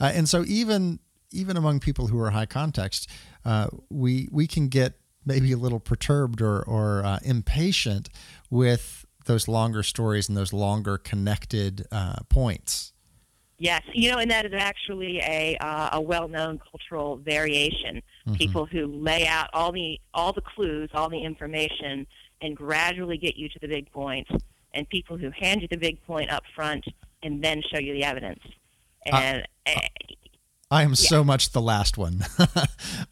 [0.00, 0.98] Uh, and so even
[1.30, 3.08] even among people who are high context,
[3.44, 8.08] uh, we we can get maybe a little perturbed or or uh, impatient
[8.50, 12.92] with those longer stories and those longer connected uh, points.
[13.58, 18.02] Yes, you know, and that is actually a uh, a well-known cultural variation.
[18.34, 22.06] People who lay out all the all the clues, all the information,
[22.40, 24.28] and gradually get you to the big point,
[24.74, 26.84] and people who hand you the big point up front
[27.22, 28.40] and then show you the evidence.
[29.06, 29.70] And uh,
[30.70, 32.24] I am so much the last one.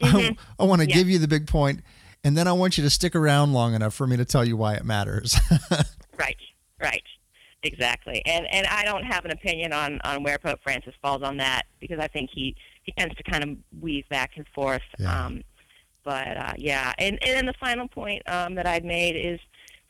[0.03, 0.95] I, want to Yeah.
[0.95, 1.81] give you the big point,
[2.25, 4.57] and then I want you to stick around long enough for me to tell you
[4.57, 5.37] why it matters.
[6.19, 6.37] Right,
[6.83, 7.03] right,
[7.63, 8.21] exactly.
[8.27, 11.63] And and I don't have an opinion on on where Pope Francis falls on that
[11.81, 14.83] because I think he he tends to kind of weave back and forth.
[14.99, 15.27] Yeah.
[15.27, 15.43] Um,
[16.05, 19.39] but uh, yeah, and and then the final point um, that I'd made is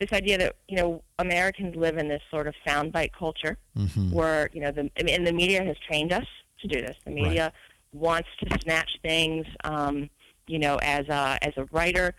[0.00, 4.10] this idea that you know Americans live in this sort of soundbite culture Mhm.
[4.10, 6.26] where you know the and the media has trained us
[6.60, 6.96] to do this.
[7.04, 7.52] The media
[7.92, 9.46] wants to snatch things.
[9.64, 10.10] Um,
[10.48, 12.14] you know, as a as a writer,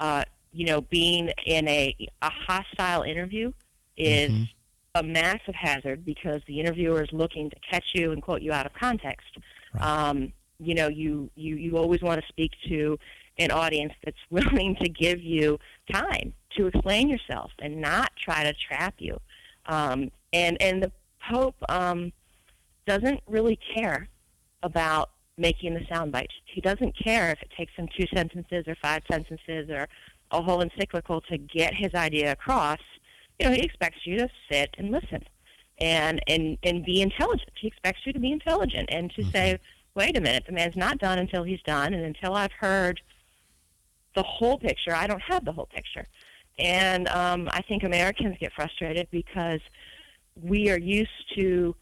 [0.00, 3.52] uh, you know, being in a a hostile interview
[3.96, 4.48] is Mhm.
[4.96, 8.66] a massive hazard because the interviewer is looking to catch you and quote you out
[8.66, 9.28] of context.
[9.74, 9.82] Right.
[9.84, 12.98] Um, you know, you, you you always want to speak to
[13.38, 15.58] an audience that's willing to give you
[15.92, 19.18] time to explain yourself and not try to trap you.
[19.66, 20.92] Um, and and the
[21.30, 22.12] Pope um,
[22.86, 24.08] doesn't really care
[24.62, 26.28] about making the soundbite.
[26.46, 29.88] He doesn't care if it takes him two sentences or five sentences or
[30.30, 32.80] a whole encyclical to get his idea across.
[33.38, 35.22] You know, he expects you to sit and listen
[35.80, 37.50] and and and be intelligent.
[37.60, 39.58] He expects you to be intelligent and to say,
[39.94, 43.00] "Wait a minute, the man's not done until he's done, and until I've heard
[44.14, 46.06] the whole picture, I don't have the whole picture."
[46.58, 49.60] And um, I think Americans get frustrated because
[50.42, 51.74] we are used to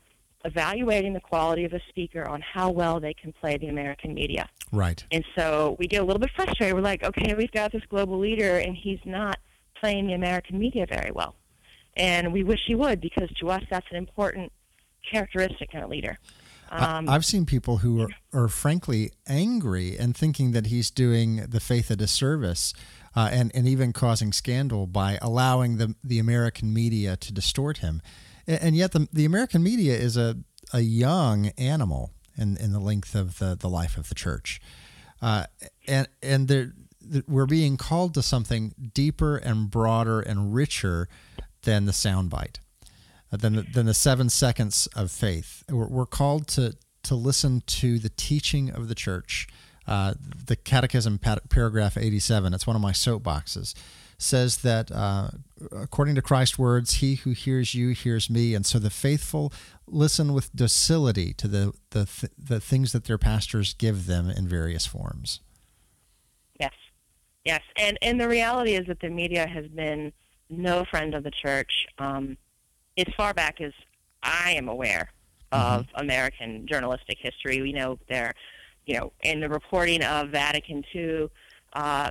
[0.44, 4.48] evaluating the quality of a speaker on how well they can play the American media.
[4.70, 5.04] Right.
[5.10, 6.74] And so we get a little bit frustrated.
[6.74, 9.38] We're like, okay, we've got this global leader, and he's not
[9.80, 11.34] playing the American media very well.
[11.96, 14.52] And we wish he would, because to us, that's an important
[15.10, 16.18] characteristic in a leader.
[16.70, 21.60] Um, I've seen people who are, are frankly angry and thinking that he's doing the
[21.60, 22.74] faith a disservice
[23.14, 28.02] uh, and, and even causing scandal by allowing the, the American media to distort him.
[28.46, 30.36] and yet the the American media is a
[30.72, 34.60] a young animal in in the length of the the life of the church,
[35.22, 35.44] uh,
[35.86, 36.72] and and there
[37.28, 41.08] we're being called to something deeper and broader and richer
[41.66, 42.60] than the soundbite,
[43.30, 45.64] uh, than the, than the seven seconds of faith.
[45.68, 49.46] We're, we're called to to listen to the teaching of the church.
[49.86, 50.14] Uh,
[50.46, 53.74] the Catechism, paragraph 87, it's one of my soapboxes,
[54.18, 55.28] says that uh,
[55.70, 58.56] according to Christ's words, he who hears you hears me.
[58.56, 59.52] And so the faithful
[59.86, 64.48] listen with docility to the, the, th- the things that their pastors give them in
[64.48, 65.38] various forms.
[66.58, 66.74] Yes,
[67.44, 67.62] yes.
[67.76, 70.12] And, and the reality is that the media has been
[70.48, 72.36] no friend of the church um,
[72.96, 73.72] as far back as
[74.22, 75.12] I am aware
[75.52, 76.00] of mm-hmm.
[76.00, 77.62] American journalistic history.
[77.62, 78.34] We know there,
[78.86, 81.28] you know, in the reporting of Vatican II,
[81.72, 82.10] uh,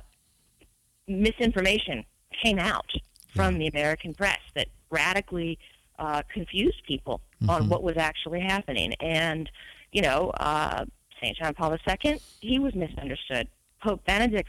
[1.06, 2.04] misinformation
[2.42, 2.90] came out
[3.34, 5.58] from the American press that radically
[5.98, 7.50] uh, confused people mm-hmm.
[7.50, 8.94] on what was actually happening.
[9.00, 9.50] And,
[9.92, 10.84] you know, uh,
[11.20, 11.36] St.
[11.36, 13.48] John Paul II, he was misunderstood.
[13.82, 14.48] Pope Benedict,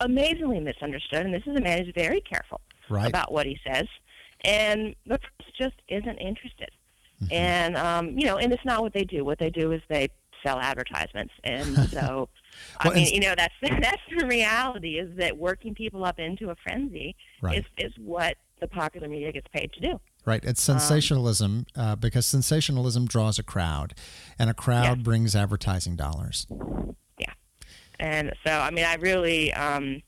[0.00, 1.24] amazingly misunderstood.
[1.26, 3.08] And this is a man who's very careful right.
[3.08, 3.86] about what he says.
[4.44, 6.70] And the press just isn't interested.
[7.22, 7.34] Mm-hmm.
[7.34, 9.24] And um, you know, and it's not what they do.
[9.24, 10.08] What they do is they
[10.44, 12.28] sell advertisements, and so
[12.84, 16.50] well, I mean, you know, that's that's the reality is that working people up into
[16.50, 17.58] a frenzy right.
[17.58, 20.00] is is what the popular media gets paid to do.
[20.24, 23.94] Right, it's um, sensationalism um, uh, because sensationalism draws a crowd,
[24.38, 25.02] and a crowd yeah.
[25.02, 26.46] brings advertising dollars.
[27.18, 27.32] Yeah,
[27.98, 30.02] and so I mean, I really, um,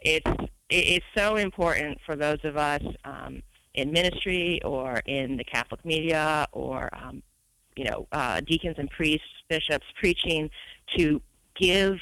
[0.00, 0.30] it's
[0.76, 2.82] it's so important for those of us.
[3.04, 3.42] Um,
[3.74, 7.22] in ministry or in the Catholic media or um,
[7.76, 10.50] you know uh, deacons and priests, bishops preaching
[10.96, 11.20] to
[11.56, 11.98] give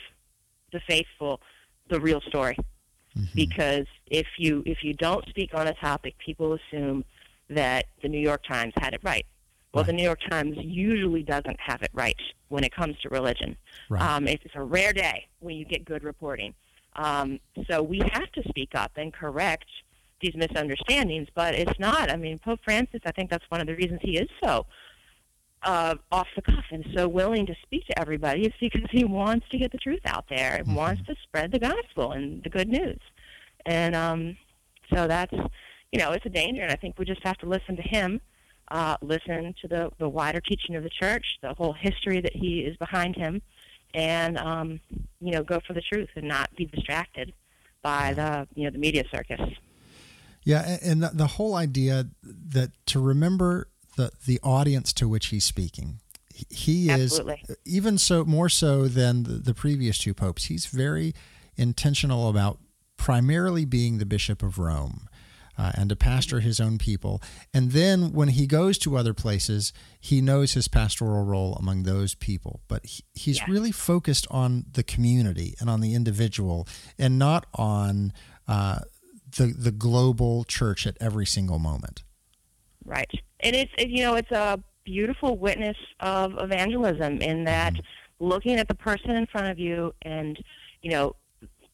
[0.72, 1.40] the faithful
[1.88, 2.56] the real story.
[3.16, 3.24] Mm-hmm.
[3.34, 7.04] Because if you if you don't speak on a topic, people assume
[7.50, 9.26] that the New York Times had it right.
[9.74, 9.86] Well, right.
[9.86, 12.16] the New York Times usually doesn't have it right
[12.48, 13.56] when it comes to religion.
[13.88, 14.02] Right.
[14.02, 16.54] Um, it's a rare day when you get good reporting.
[16.94, 19.66] Um, so we have to speak up and correct
[20.20, 22.10] these misunderstandings, but it's not.
[22.10, 24.66] I mean, Pope Francis, I think that's one of the reasons he is so
[25.64, 29.48] uh, off the cuff and so willing to speak to everybody is because he wants
[29.50, 30.76] to get the truth out there and mm-hmm.
[30.76, 32.98] wants to spread the gospel and the good news.
[33.66, 34.36] And um,
[34.92, 35.32] so that's,
[35.92, 38.20] you know, it's a danger, and I think we just have to listen to him,
[38.68, 42.60] uh, listen to the, the wider teaching of the church, the whole history that he
[42.60, 43.40] is behind him,
[43.94, 44.80] and, um,
[45.20, 47.32] you know, go for the truth and not be distracted
[47.82, 49.40] by the, you know, the media circus.
[50.44, 56.00] Yeah, and the whole idea that to remember the the audience to which he's speaking.
[56.50, 57.42] He is Absolutely.
[57.64, 60.46] even so more so than the, the previous two popes.
[60.46, 61.14] He's very
[61.56, 62.58] intentional about
[62.96, 65.08] primarily being the bishop of Rome.
[65.58, 67.20] Uh, and to pastor his own people.
[67.52, 72.14] And then when he goes to other places, he knows his pastoral role among those
[72.14, 72.62] people.
[72.68, 73.46] But he, he's yeah.
[73.48, 76.66] really focused on the community and on the individual
[76.98, 78.14] and not on
[78.48, 78.80] uh,
[79.36, 82.02] the the global church at every single moment.
[82.84, 88.24] Right, and it's you know it's a beautiful witness of evangelism in that mm-hmm.
[88.24, 90.42] looking at the person in front of you and
[90.82, 91.14] you know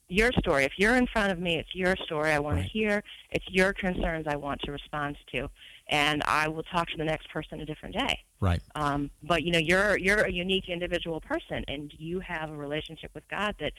[0.08, 0.64] your story.
[0.64, 2.62] If you're in front of me, it's your story I want right.
[2.62, 3.02] to hear.
[3.30, 5.48] It's your concerns I want to respond to,
[5.88, 8.18] and I will talk to the next person a different day.
[8.40, 8.60] Right.
[8.74, 13.10] Um, but you know, you're you're a unique individual person, and you have a relationship
[13.14, 13.72] with God that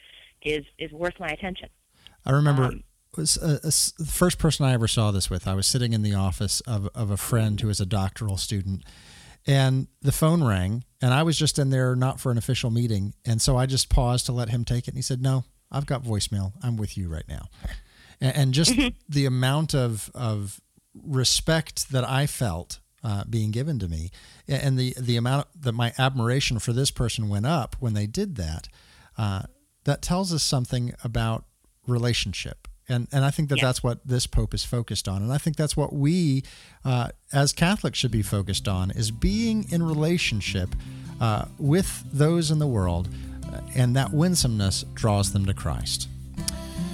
[0.43, 1.69] is is worth my attention.
[2.25, 2.84] I remember um,
[3.17, 5.47] was a, a, the first person I ever saw this with.
[5.47, 8.84] I was sitting in the office of, of a friend who was a doctoral student,
[9.47, 13.13] and the phone rang, and I was just in there not for an official meeting,
[13.25, 15.86] and so I just paused to let him take it, and he said, "No, I've
[15.86, 16.53] got voicemail.
[16.63, 17.49] I'm with you right now,"
[18.22, 18.95] and, and just mm-hmm.
[19.07, 20.61] the amount of of
[21.03, 24.11] respect that I felt uh, being given to me,
[24.47, 28.36] and the the amount that my admiration for this person went up when they did
[28.36, 28.67] that.
[29.17, 29.43] Uh,
[29.86, 31.45] that tells us something about
[31.88, 33.65] relationship and and I think that yeah.
[33.65, 36.43] that's what this pope is focused on, and I think that's what we
[36.84, 40.76] uh, as Catholics should be focused on is being in relationship
[41.22, 43.07] uh, with those in the world,
[43.76, 46.08] and that winsomeness draws them to Christ.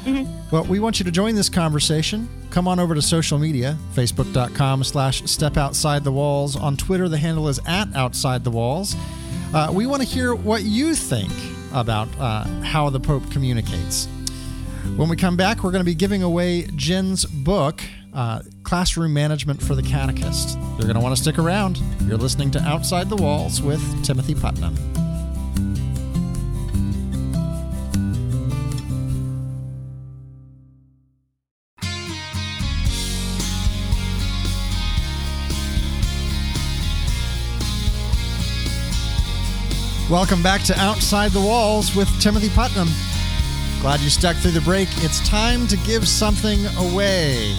[0.06, 0.50] Mm-hmm.
[0.52, 2.30] Well, we want you to join this conversation.
[2.52, 6.56] Come on over to social media, facebook.com slash step outside the walls.
[6.56, 8.96] On Twitter, the handle is at outside the walls.
[9.54, 11.32] Uh, we want to hear what you think
[11.74, 14.08] about uh, how the Pope communicates.
[14.96, 17.82] When we come back, we're going to be giving away Jen's book,
[18.14, 20.58] uh, Classroom Management for the Catechist.
[20.78, 21.82] You're going to want to stick around.
[22.02, 24.76] You're listening to Outside the Walls with Timothy Putnam.
[40.16, 42.88] Welcome back to Outside the Walls with Timothy Putnam.
[43.82, 44.88] Glad you stuck through the break.
[45.00, 47.54] It's time to give something away.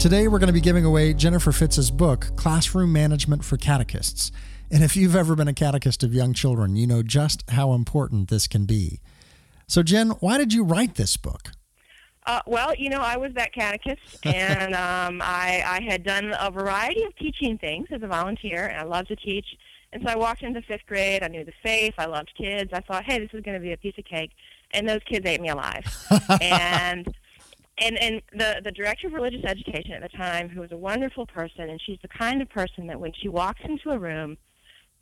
[0.00, 4.32] Today, we're going to be giving away Jennifer Fitz's book, Classroom Management for Catechists.
[4.68, 8.28] And if you've ever been a catechist of young children, you know just how important
[8.28, 8.98] this can be.
[9.68, 11.52] So, Jen, why did you write this book?
[12.26, 16.50] Uh, well, you know, I was that catechist, and um, I, I had done a
[16.50, 19.46] variety of teaching things as a volunteer, and I love to teach.
[19.92, 21.22] And so I walked into fifth grade.
[21.22, 21.94] I knew the faith.
[21.98, 22.70] I loved kids.
[22.72, 24.30] I thought, hey, this is going to be a piece of cake.
[24.72, 25.84] And those kids ate me alive.
[26.40, 27.14] and
[27.78, 31.26] and and the the director of religious education at the time, who was a wonderful
[31.26, 34.38] person, and she's the kind of person that when she walks into a room,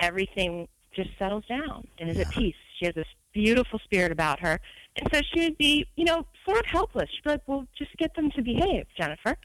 [0.00, 2.22] everything just settles down and is yeah.
[2.22, 2.56] at peace.
[2.78, 4.60] She has this beautiful spirit about her.
[4.96, 7.08] And so she would be, you know, sort of helpless.
[7.10, 9.36] She'd be like, well, just get them to behave, Jennifer.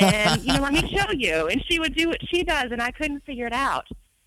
[0.00, 1.48] And, you know, let me show you.
[1.48, 3.86] And she would do what she does, and I couldn't figure it out.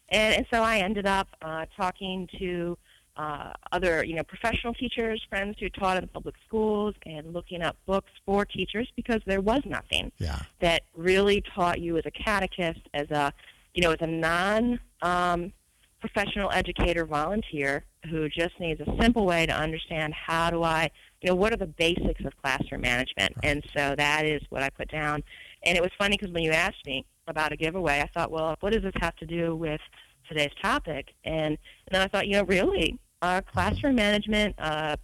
[0.09, 2.77] And, and so I ended up uh, talking to
[3.17, 7.61] uh, other, you know, professional teachers, friends who taught in the public schools, and looking
[7.61, 10.39] up books for teachers because there was nothing yeah.
[10.59, 13.33] that really taught you as a catechist, as a,
[13.73, 15.51] you know, as a non um,
[15.99, 20.89] professional educator volunteer who just needs a simple way to understand how do I,
[21.21, 23.33] you know, what are the basics of classroom management.
[23.37, 23.45] Right.
[23.45, 25.23] And so that is what I put down.
[25.63, 28.55] And it was funny because when you asked me, about a giveaway, I thought, well,
[28.59, 29.81] what does this have to do with
[30.27, 31.13] today's topic?
[31.23, 34.95] And, and then I thought, you know, really, uh, classroom management, uh,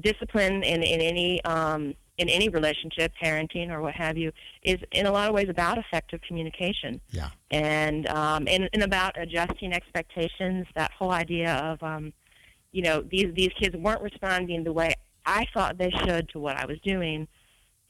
[0.00, 5.04] discipline in, in any um, in any relationship, parenting or what have you, is in
[5.04, 6.98] a lot of ways about effective communication.
[7.10, 7.28] Yeah.
[7.50, 10.66] And um, and, and about adjusting expectations.
[10.74, 12.12] That whole idea of, um,
[12.72, 14.94] you know, these these kids weren't responding the way
[15.26, 17.28] I thought they should to what I was doing,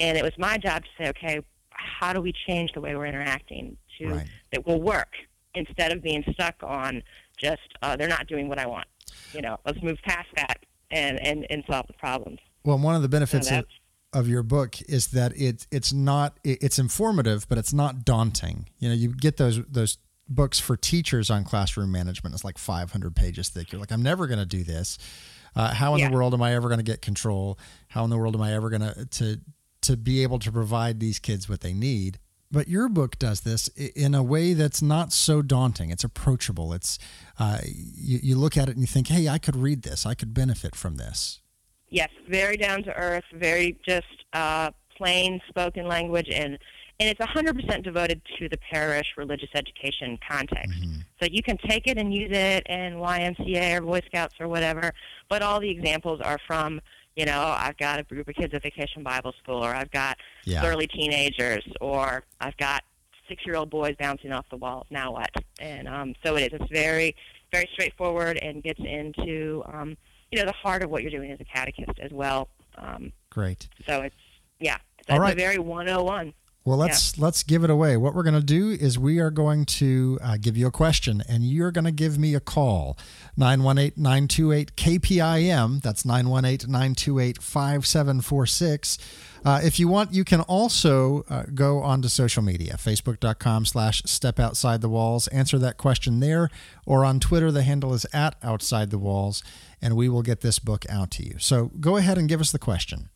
[0.01, 1.41] and it was my job to say, okay,
[1.79, 4.27] how do we change the way we're interacting to right.
[4.53, 5.15] that will work
[5.55, 7.03] instead of being stuck on
[7.37, 8.87] just uh, they're not doing what I want.
[9.33, 12.39] You know, let's move past that and and, and solve the problems.
[12.65, 13.65] Well, one of the benefits so of,
[14.13, 18.69] of your book is that it's it's not it's informative, but it's not daunting.
[18.79, 19.99] You know, you get those those
[20.29, 22.35] books for teachers on classroom management.
[22.35, 23.71] It's like 500 pages thick.
[23.71, 24.99] You're like, I'm never going to do this.
[25.55, 26.09] Uh, how in yeah.
[26.09, 27.59] the world am I ever going to get control?
[27.89, 29.41] How in the world am I ever going to to
[29.87, 32.19] to be able to provide these kids what they need.
[32.51, 35.91] But your book does this in a way that's not so daunting.
[35.91, 36.73] It's approachable.
[36.73, 36.99] It's
[37.39, 40.07] uh, you, you look at it and you think, "Hey, I could read this.
[40.07, 41.41] I could benefit from this."
[41.89, 46.59] Yes, very down to earth, very just uh, plain spoken language, and
[46.99, 50.81] and it's 100% devoted to the parish religious education context.
[50.81, 51.01] Mm-hmm.
[51.21, 54.93] So you can take it and use it in YMCA or Boy Scouts or whatever,
[55.29, 56.81] but all the examples are from
[57.17, 60.19] you know, I've got a group of kids at Vacation Bible School, or I've got
[60.45, 60.65] yeah.
[60.65, 62.85] early teenagers, or I've got
[63.27, 64.87] six-year-old boys bouncing off the walls.
[64.91, 65.31] Now what?
[65.59, 66.61] And um, so it is.
[66.61, 67.17] It's very,
[67.53, 69.97] very straightforward and gets into, um,
[70.31, 72.49] you know, the heart of what you're doing as a catechist as well.
[72.77, 73.67] Um, Great.
[73.87, 74.15] So it's
[74.61, 75.33] yeah, it's All right.
[75.33, 76.35] a very 101.
[76.67, 77.25] Well, let's yeah.
[77.25, 77.97] let's give it away.
[77.97, 81.23] What we're going to do is we are going to uh, give you a question,
[81.29, 82.99] and you're going to give me a call.
[83.39, 85.81] 918-928-KPIM.
[85.81, 88.99] That's 918-928-5746.
[89.45, 94.41] Uh, if you want, you can also uh, go onto social media, facebook.com slash step
[94.41, 95.29] outside the walls.
[95.29, 96.51] Answer that question there,
[96.85, 99.45] or on Twitter, the handle is at outside the walls,
[99.81, 101.37] and we will get this book out to you.
[101.39, 103.11] So go ahead and give us the question.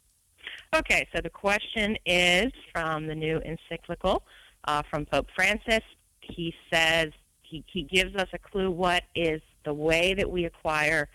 [0.75, 4.23] Okay, so the question is from the new encyclical
[4.65, 5.83] uh, from Pope Francis.
[6.21, 7.11] He says,
[7.43, 11.09] he, he gives us a clue what is the way that we acquire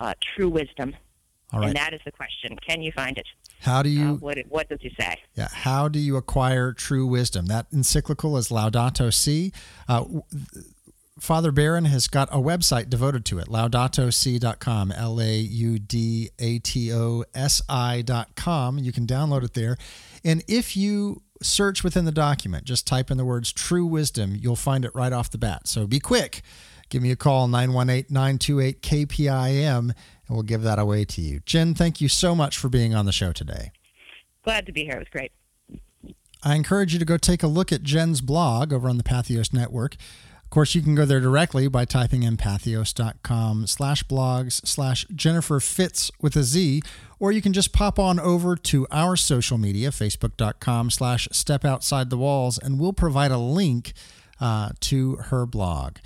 [0.00, 0.96] uh, true wisdom.
[1.52, 1.68] All right.
[1.68, 2.56] And that is the question.
[2.66, 3.26] Can you find it?
[3.60, 4.12] How do you?
[4.12, 5.18] Uh, what, what does he say?
[5.34, 5.48] Yeah.
[5.52, 7.46] How do you acquire true wisdom?
[7.46, 9.52] That encyclical is Laudato Si.
[9.86, 10.04] Uh,
[11.22, 16.58] Father Barron has got a website devoted to it, laudatosi.com, L A U D A
[16.58, 18.78] T O S I.com.
[18.80, 19.76] You can download it there.
[20.24, 24.56] And if you search within the document, just type in the words true wisdom, you'll
[24.56, 25.68] find it right off the bat.
[25.68, 26.42] So be quick.
[26.88, 29.94] Give me a call, 918 928 KPIM, and
[30.28, 31.38] we'll give that away to you.
[31.46, 33.70] Jen, thank you so much for being on the show today.
[34.42, 34.94] Glad to be here.
[34.94, 35.30] It was great.
[36.42, 39.52] I encourage you to go take a look at Jen's blog over on the Patheos
[39.52, 39.94] Network
[40.52, 46.10] course, you can go there directly by typing in patheos.com slash blogs slash Jennifer Fitz
[46.20, 46.82] with a Z,
[47.18, 52.10] or you can just pop on over to our social media, facebook.com slash step outside
[52.10, 53.94] the walls, and we'll provide a link
[54.40, 55.96] uh, to her blog.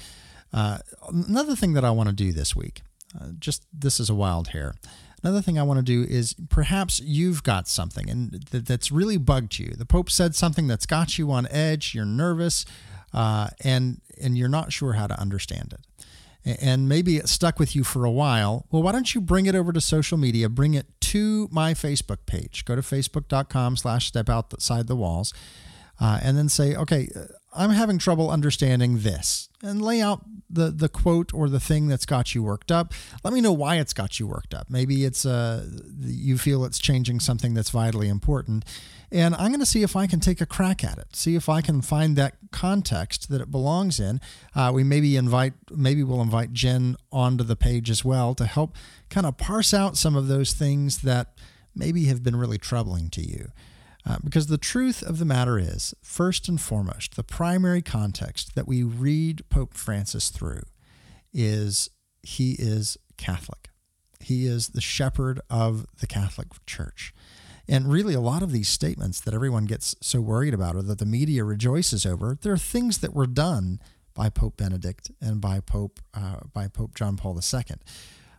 [0.52, 0.78] Uh,
[1.12, 2.82] another thing that I want to do this week,
[3.20, 4.74] uh, just this is a wild hair.
[5.22, 9.58] Another thing I want to do is perhaps you've got something and that's really bugged
[9.58, 9.70] you.
[9.76, 12.64] The Pope said something that's got you on edge, you're nervous,
[13.16, 16.06] uh, and and you're not sure how to understand it.
[16.62, 19.56] and maybe it stuck with you for a while, well, why don't you bring it
[19.56, 20.48] over to social media?
[20.48, 22.64] Bring it to my Facebook page.
[22.64, 25.34] Go to facebook.com slash step outside the walls
[26.00, 27.08] uh, and then say, okay,
[27.56, 32.06] I'm having trouble understanding this, and lay out the the quote or the thing that's
[32.06, 32.92] got you worked up.
[33.24, 34.68] Let me know why it's got you worked up.
[34.70, 35.66] Maybe it's uh
[36.00, 38.64] you feel it's changing something that's vitally important,
[39.10, 41.16] and I'm going to see if I can take a crack at it.
[41.16, 44.20] See if I can find that context that it belongs in.
[44.54, 48.76] Uh, we maybe invite maybe we'll invite Jen onto the page as well to help
[49.08, 51.34] kind of parse out some of those things that
[51.74, 53.50] maybe have been really troubling to you.
[54.06, 58.68] Uh, because the truth of the matter is, first and foremost, the primary context that
[58.68, 60.62] we read Pope Francis through
[61.32, 61.90] is
[62.22, 63.70] he is Catholic.
[64.20, 67.12] He is the shepherd of the Catholic Church.
[67.68, 70.98] And really, a lot of these statements that everyone gets so worried about or that
[70.98, 73.80] the media rejoices over, there are things that were done
[74.14, 77.62] by Pope Benedict and by Pope, uh, by Pope John Paul II.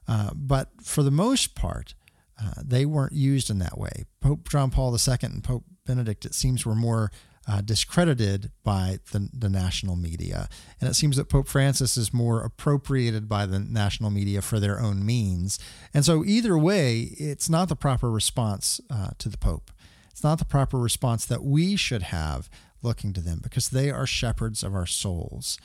[0.07, 1.93] Uh, but for the most part,
[2.41, 4.05] uh, they weren't used in that way.
[4.21, 7.11] Pope John Paul II and Pope Benedict, it seems, were more
[7.47, 10.49] uh, discredited by the, the national media.
[10.81, 14.81] And it seems that Pope Francis is more appropriated by the national media for their
[14.81, 15.57] own means.
[15.93, 19.71] And so, either way, it's not the proper response uh, to the Pope.
[20.11, 22.49] It's not the proper response that we should have
[22.83, 25.57] looking to them because they are shepherds of our souls.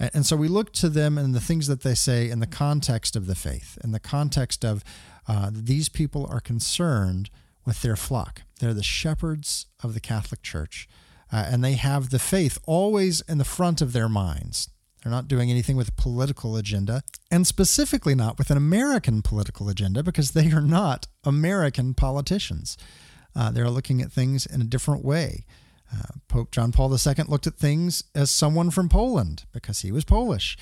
[0.00, 3.16] And so we look to them and the things that they say in the context
[3.16, 4.82] of the faith, in the context of
[5.28, 7.28] uh, these people are concerned
[7.66, 8.42] with their flock.
[8.58, 10.88] They're the shepherds of the Catholic Church,
[11.30, 14.70] uh, and they have the faith always in the front of their minds.
[15.02, 19.68] They're not doing anything with a political agenda, and specifically not with an American political
[19.68, 22.78] agenda, because they are not American politicians.
[23.36, 25.44] Uh, they're looking at things in a different way.
[25.92, 30.04] Uh, Pope John Paul II looked at things as someone from Poland because he was
[30.04, 30.56] Polish.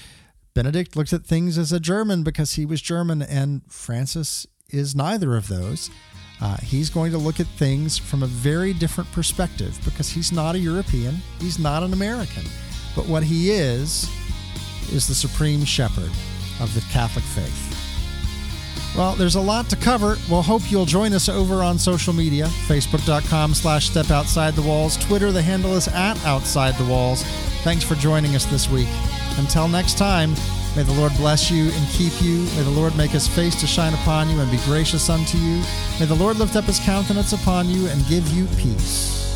[0.54, 5.36] Benedict looked at things as a German because he was German, and Francis is neither
[5.36, 5.90] of those.
[6.40, 10.54] Uh, he's going to look at things from a very different perspective because he's not
[10.54, 12.44] a European, he's not an American.
[12.96, 14.08] But what he is,
[14.92, 16.10] is the supreme shepherd
[16.60, 17.67] of the Catholic faith.
[18.96, 20.16] Well, there's a lot to cover.
[20.28, 24.96] We'll hope you'll join us over on social media, facebook.com slash step outside the walls.
[24.96, 27.22] Twitter, the handle is at outside the walls.
[27.62, 28.88] Thanks for joining us this week.
[29.36, 30.30] Until next time,
[30.74, 32.38] may the Lord bless you and keep you.
[32.56, 35.62] May the Lord make his face to shine upon you and be gracious unto you.
[36.00, 39.27] May the Lord lift up his countenance upon you and give you peace.